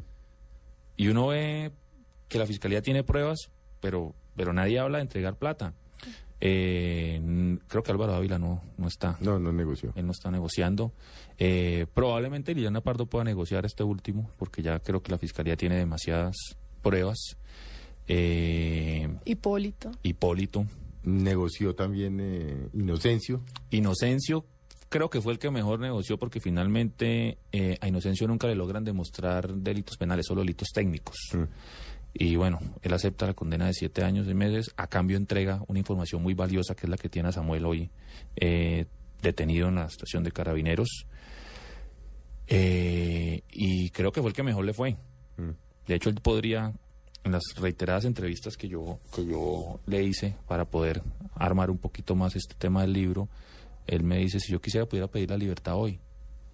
Y 0.98 1.08
uno 1.08 1.28
ve 1.28 1.72
que 2.28 2.38
la 2.40 2.46
fiscalía 2.46 2.82
tiene 2.82 3.04
pruebas, 3.04 3.50
pero, 3.80 4.14
pero 4.36 4.54
nadie 4.54 4.78
habla 4.80 5.00
de 5.00 5.04
entregar 5.04 5.36
plata. 5.38 5.74
Eh, 6.40 7.58
creo 7.68 7.84
que 7.84 7.92
Álvaro 7.92 8.14
Ávila 8.14 8.38
no, 8.38 8.62
no 8.78 8.88
está. 8.88 9.18
No, 9.22 9.40
no 9.40 9.52
negoció. 9.52 9.94
Él 9.96 10.06
no 10.06 10.12
está 10.12 10.32
negociando. 10.32 10.94
Eh, 11.38 11.86
probablemente 11.94 12.54
Liliana 12.54 12.82
Pardo 12.82 13.06
pueda 13.06 13.24
negociar 13.24 13.66
este 13.66 13.84
último, 13.84 14.30
porque 14.38 14.62
ya 14.62 14.80
creo 14.80 15.02
que 15.02 15.12
la 15.12 15.18
fiscalía 15.18 15.56
tiene 15.56 15.76
demasiadas 15.78 16.36
pruebas. 16.82 17.38
Eh, 18.08 19.10
Hipólito. 19.26 19.92
Hipólito. 20.04 20.66
Negoció 21.04 21.76
también 21.76 22.20
eh, 22.20 22.70
Inocencio. 22.74 23.42
Inocencio 23.72 24.46
creo 24.90 25.10
que 25.10 25.22
fue 25.22 25.34
el 25.34 25.40
que 25.40 25.52
mejor 25.52 25.80
negoció 25.80 26.18
porque 26.18 26.40
finalmente 26.40 27.38
eh, 27.52 27.78
a 27.82 27.88
Inocencio 27.88 28.28
nunca 28.28 28.48
le 28.48 28.56
logran 28.56 28.84
demostrar 28.84 29.54
delitos 29.54 29.98
penales, 29.98 30.26
solo 30.26 30.42
delitos 30.42 30.70
técnicos. 30.74 31.18
Mm. 31.34 31.44
Y 32.20 32.36
bueno, 32.36 32.60
él 32.82 32.94
acepta 32.94 33.28
la 33.28 33.36
condena 33.36 33.68
de 33.68 33.74
siete 33.74 34.04
años 34.04 34.28
y 34.28 34.34
meses, 34.34 34.74
a 34.76 34.88
cambio 34.88 35.18
entrega 35.18 35.62
una 35.68 35.78
información 35.78 36.24
muy 36.24 36.34
valiosa 36.34 36.74
que 36.74 36.88
es 36.88 36.90
la 36.90 36.98
que 36.98 37.10
tiene 37.10 37.30
a 37.30 37.32
Samuel 37.32 37.64
hoy 37.64 37.92
eh, 38.36 38.88
detenido 39.22 39.68
en 39.68 39.76
la 39.76 39.86
estación 39.86 40.24
de 40.24 40.32
carabineros. 40.32 41.06
Eh, 42.48 43.44
y 43.52 43.92
creo 43.92 44.12
que 44.12 44.22
fue 44.22 44.32
el 44.32 44.36
que 44.36 44.42
mejor 44.42 44.66
le 44.66 44.74
fue. 44.74 44.94
Mm. 45.38 45.52
De 45.86 45.96
hecho, 45.96 46.10
él 46.10 46.16
podría 46.16 46.74
en 47.24 47.34
las 47.34 47.44
reiteradas 47.56 48.06
entrevistas 48.06 48.58
que 48.58 48.68
yo, 48.68 48.98
que 49.14 49.24
yo 49.24 49.80
le 49.86 50.02
hice 50.02 50.34
para 50.48 50.66
poder 50.66 51.04
armar 51.36 51.70
un 51.70 51.78
poquito 51.78 52.16
más 52.16 52.36
este 52.36 52.56
tema 52.56 52.82
del 52.82 52.94
libro, 52.94 53.30
él 53.86 54.04
me 54.04 54.18
dice, 54.18 54.40
si 54.40 54.52
yo 54.52 54.60
quisiera 54.60 54.88
pudiera 54.88 55.08
pedir 55.08 55.30
la 55.30 55.38
libertad 55.38 55.76
hoy. 55.76 56.00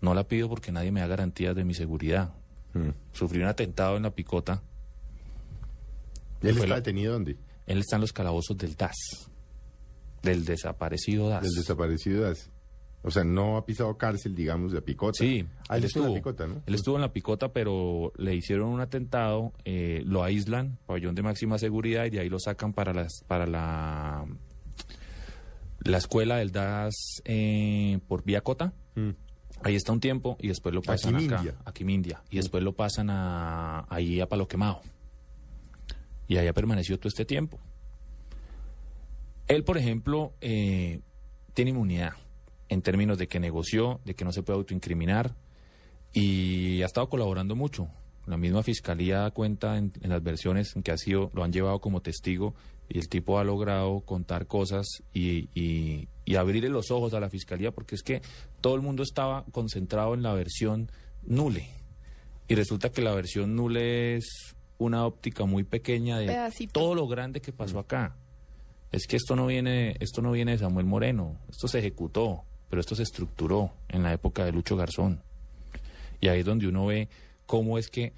No 0.01 0.13
la 0.13 0.27
pido 0.27 0.49
porque 0.49 0.73
nadie 0.73 0.91
me 0.91 0.99
da 0.99 1.07
garantías 1.07 1.55
de 1.55 1.63
mi 1.63 1.73
seguridad. 1.73 2.33
Mm. 2.73 2.89
Sufrí 3.13 3.39
un 3.39 3.47
atentado 3.47 3.95
en 3.95 4.03
la 4.03 4.11
picota. 4.11 4.61
¿Él 6.49 6.55
está 6.55 6.67
la- 6.67 6.75
detenido 6.75 7.13
dónde? 7.13 7.37
Él 7.65 7.79
está 7.79 7.95
en 7.95 8.01
los 8.01 8.13
calabozos 8.13 8.57
del 8.57 8.75
DAS, 8.75 8.95
del 10.21 10.45
desaparecido 10.45 11.29
DAS. 11.29 11.43
Del 11.43 11.53
desaparecido. 11.55 12.29
de- 12.29 12.37
O 13.05 13.11
sea, 13.11 13.25
no 13.25 13.57
ha 13.57 13.65
pisado 13.65 13.97
cárcel, 13.97 14.33
digamos, 14.33 14.71
de 14.71 14.81
picota. 14.81 15.17
Sí, 15.19 15.45
Ah, 15.67 15.75
él 15.77 15.83
estuvo 15.83 16.05
en 16.05 16.11
la 16.11 16.15
picota, 16.15 16.47
¿no? 16.47 16.61
Él 16.65 16.73
estuvo 16.75 16.95
en 16.95 17.01
la 17.01 17.11
picota, 17.11 17.51
pero 17.51 18.13
le 18.17 18.33
hicieron 18.33 18.69
un 18.69 18.79
atentado, 18.79 19.51
eh, 19.65 20.03
lo 20.05 20.23
aíslan, 20.23 20.77
pabellón 20.85 21.13
de 21.13 21.21
máxima 21.21 21.57
seguridad, 21.57 22.05
y 22.05 22.11
de 22.11 22.19
ahí 22.21 22.29
lo 22.29 22.39
sacan 22.39 22.71
para 22.71 22.93
las, 22.93 23.23
para 23.27 23.45
la 23.45 24.25
la 25.85 25.97
escuela 25.97 26.37
del 26.37 26.51
DAS 26.53 27.21
eh, 27.25 27.99
por 28.07 28.23
Vía 28.23 28.39
Cota. 28.41 28.71
Mm. 28.95 29.09
Ahí 29.63 29.75
está 29.75 29.91
un 29.91 29.99
tiempo 29.99 30.37
y 30.39 30.47
después 30.47 30.73
lo 30.73 30.81
pasan 30.81 31.13
Quimindia. 31.15 31.39
acá, 31.39 31.55
a 31.65 31.73
Quimindia, 31.73 32.23
y 32.31 32.37
después 32.37 32.63
lo 32.63 32.73
pasan 32.73 33.09
a, 33.09 33.85
ahí 33.89 34.19
a 34.21 34.27
Palo 34.27 34.47
Quemado. 34.47 34.81
Y 36.27 36.37
allá 36.37 36.53
permaneció 36.53 36.97
todo 36.97 37.09
este 37.09 37.25
tiempo. 37.25 37.59
Él, 39.47 39.63
por 39.63 39.77
ejemplo, 39.77 40.33
eh, 40.41 41.01
tiene 41.53 41.71
inmunidad 41.71 42.13
en 42.69 42.81
términos 42.81 43.17
de 43.17 43.27
que 43.27 43.39
negoció, 43.39 43.99
de 44.05 44.15
que 44.15 44.25
no 44.25 44.31
se 44.31 44.43
puede 44.43 44.57
autoincriminar 44.57 45.35
y 46.13 46.81
ha 46.81 46.85
estado 46.85 47.09
colaborando 47.09 47.55
mucho. 47.55 47.89
La 48.25 48.37
misma 48.37 48.63
fiscalía 48.63 49.29
cuenta 49.31 49.77
en, 49.77 49.91
las 50.01 50.23
versiones 50.23 50.75
en 50.75 50.83
que 50.83 50.91
ha 50.91 50.97
sido, 50.97 51.29
lo 51.33 51.43
han 51.43 51.51
llevado 51.51 51.79
como 51.81 52.01
testigo 52.01 52.55
y 52.87 52.99
el 52.99 53.09
tipo 53.09 53.37
ha 53.37 53.43
logrado 53.43 53.99
contar 54.01 54.47
cosas 54.47 54.87
y, 55.13 55.49
y, 55.53 56.07
y 56.23 56.35
abrirle 56.35 56.69
los 56.69 56.89
ojos 56.91 57.13
a 57.13 57.19
la 57.19 57.29
fiscalía 57.29 57.71
porque 57.71 57.95
es 57.95 58.03
que 58.03 58.21
todo 58.61 58.75
el 58.75 58.81
mundo 58.81 59.03
estaba 59.03 59.43
concentrado 59.51 60.13
en 60.13 60.23
la 60.23 60.33
versión 60.33 60.89
nule 61.23 61.69
y 62.47 62.55
resulta 62.55 62.91
que 62.91 63.01
la 63.01 63.13
versión 63.13 63.55
nule 63.55 64.15
es 64.15 64.52
una 64.77 65.05
óptica 65.05 65.45
muy 65.45 65.63
pequeña 65.63 66.17
de 66.17 66.27
Pedacito. 66.27 66.79
todo 66.79 66.95
lo 66.95 67.07
grande 67.07 67.41
que 67.41 67.51
pasó 67.51 67.79
acá. 67.79 68.15
Es 68.91 69.07
que 69.07 69.15
esto 69.15 69.35
no 69.35 69.47
viene, 69.47 69.95
esto 69.99 70.21
no 70.21 70.31
viene 70.31 70.51
de 70.51 70.59
Samuel 70.59 70.85
Moreno, 70.85 71.37
esto 71.49 71.67
se 71.67 71.79
ejecutó, 71.79 72.43
pero 72.69 72.79
esto 72.79 72.95
se 72.95 73.03
estructuró 73.03 73.71
en 73.89 74.03
la 74.03 74.13
época 74.13 74.45
de 74.45 74.51
Lucho 74.51 74.75
Garzón. 74.75 75.21
Y 76.21 76.27
ahí 76.27 76.39
es 76.39 76.45
donde 76.45 76.67
uno 76.67 76.85
ve 76.85 77.09
cómo 77.45 77.77
es 77.77 77.89
que 77.89 78.13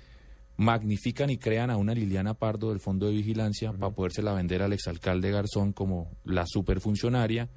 magnifican 0.57 1.29
y 1.29 1.37
crean 1.37 1.69
a 1.69 1.77
una 1.77 1.93
Liliana 1.93 2.33
Pardo 2.33 2.69
del 2.69 2.79
Fondo 2.79 3.07
de 3.07 3.13
Vigilancia 3.13 3.71
para 3.73 3.93
podérsela 3.93 4.33
vender 4.33 4.61
al 4.61 4.73
exalcalde 4.73 5.31
Garzón 5.31 5.73
como 5.73 6.11
la 6.23 6.45
superfuncionaria, 6.47 7.49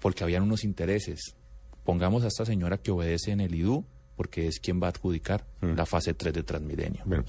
porque 0.00 0.24
habían 0.24 0.42
unos 0.42 0.64
intereses. 0.64 1.36
Pongamos 1.84 2.24
a 2.24 2.28
esta 2.28 2.44
señora 2.44 2.78
que 2.78 2.90
obedece 2.90 3.32
en 3.32 3.40
el 3.40 3.54
IDU, 3.54 3.84
porque 4.16 4.46
es 4.46 4.60
quien 4.60 4.82
va 4.82 4.88
a 4.88 4.90
adjudicar 4.90 5.46
la 5.62 5.86
fase 5.86 6.12
3 6.12 6.34
de 6.34 6.42
Transmilenio. 6.42 7.02
Bueno, 7.06 7.24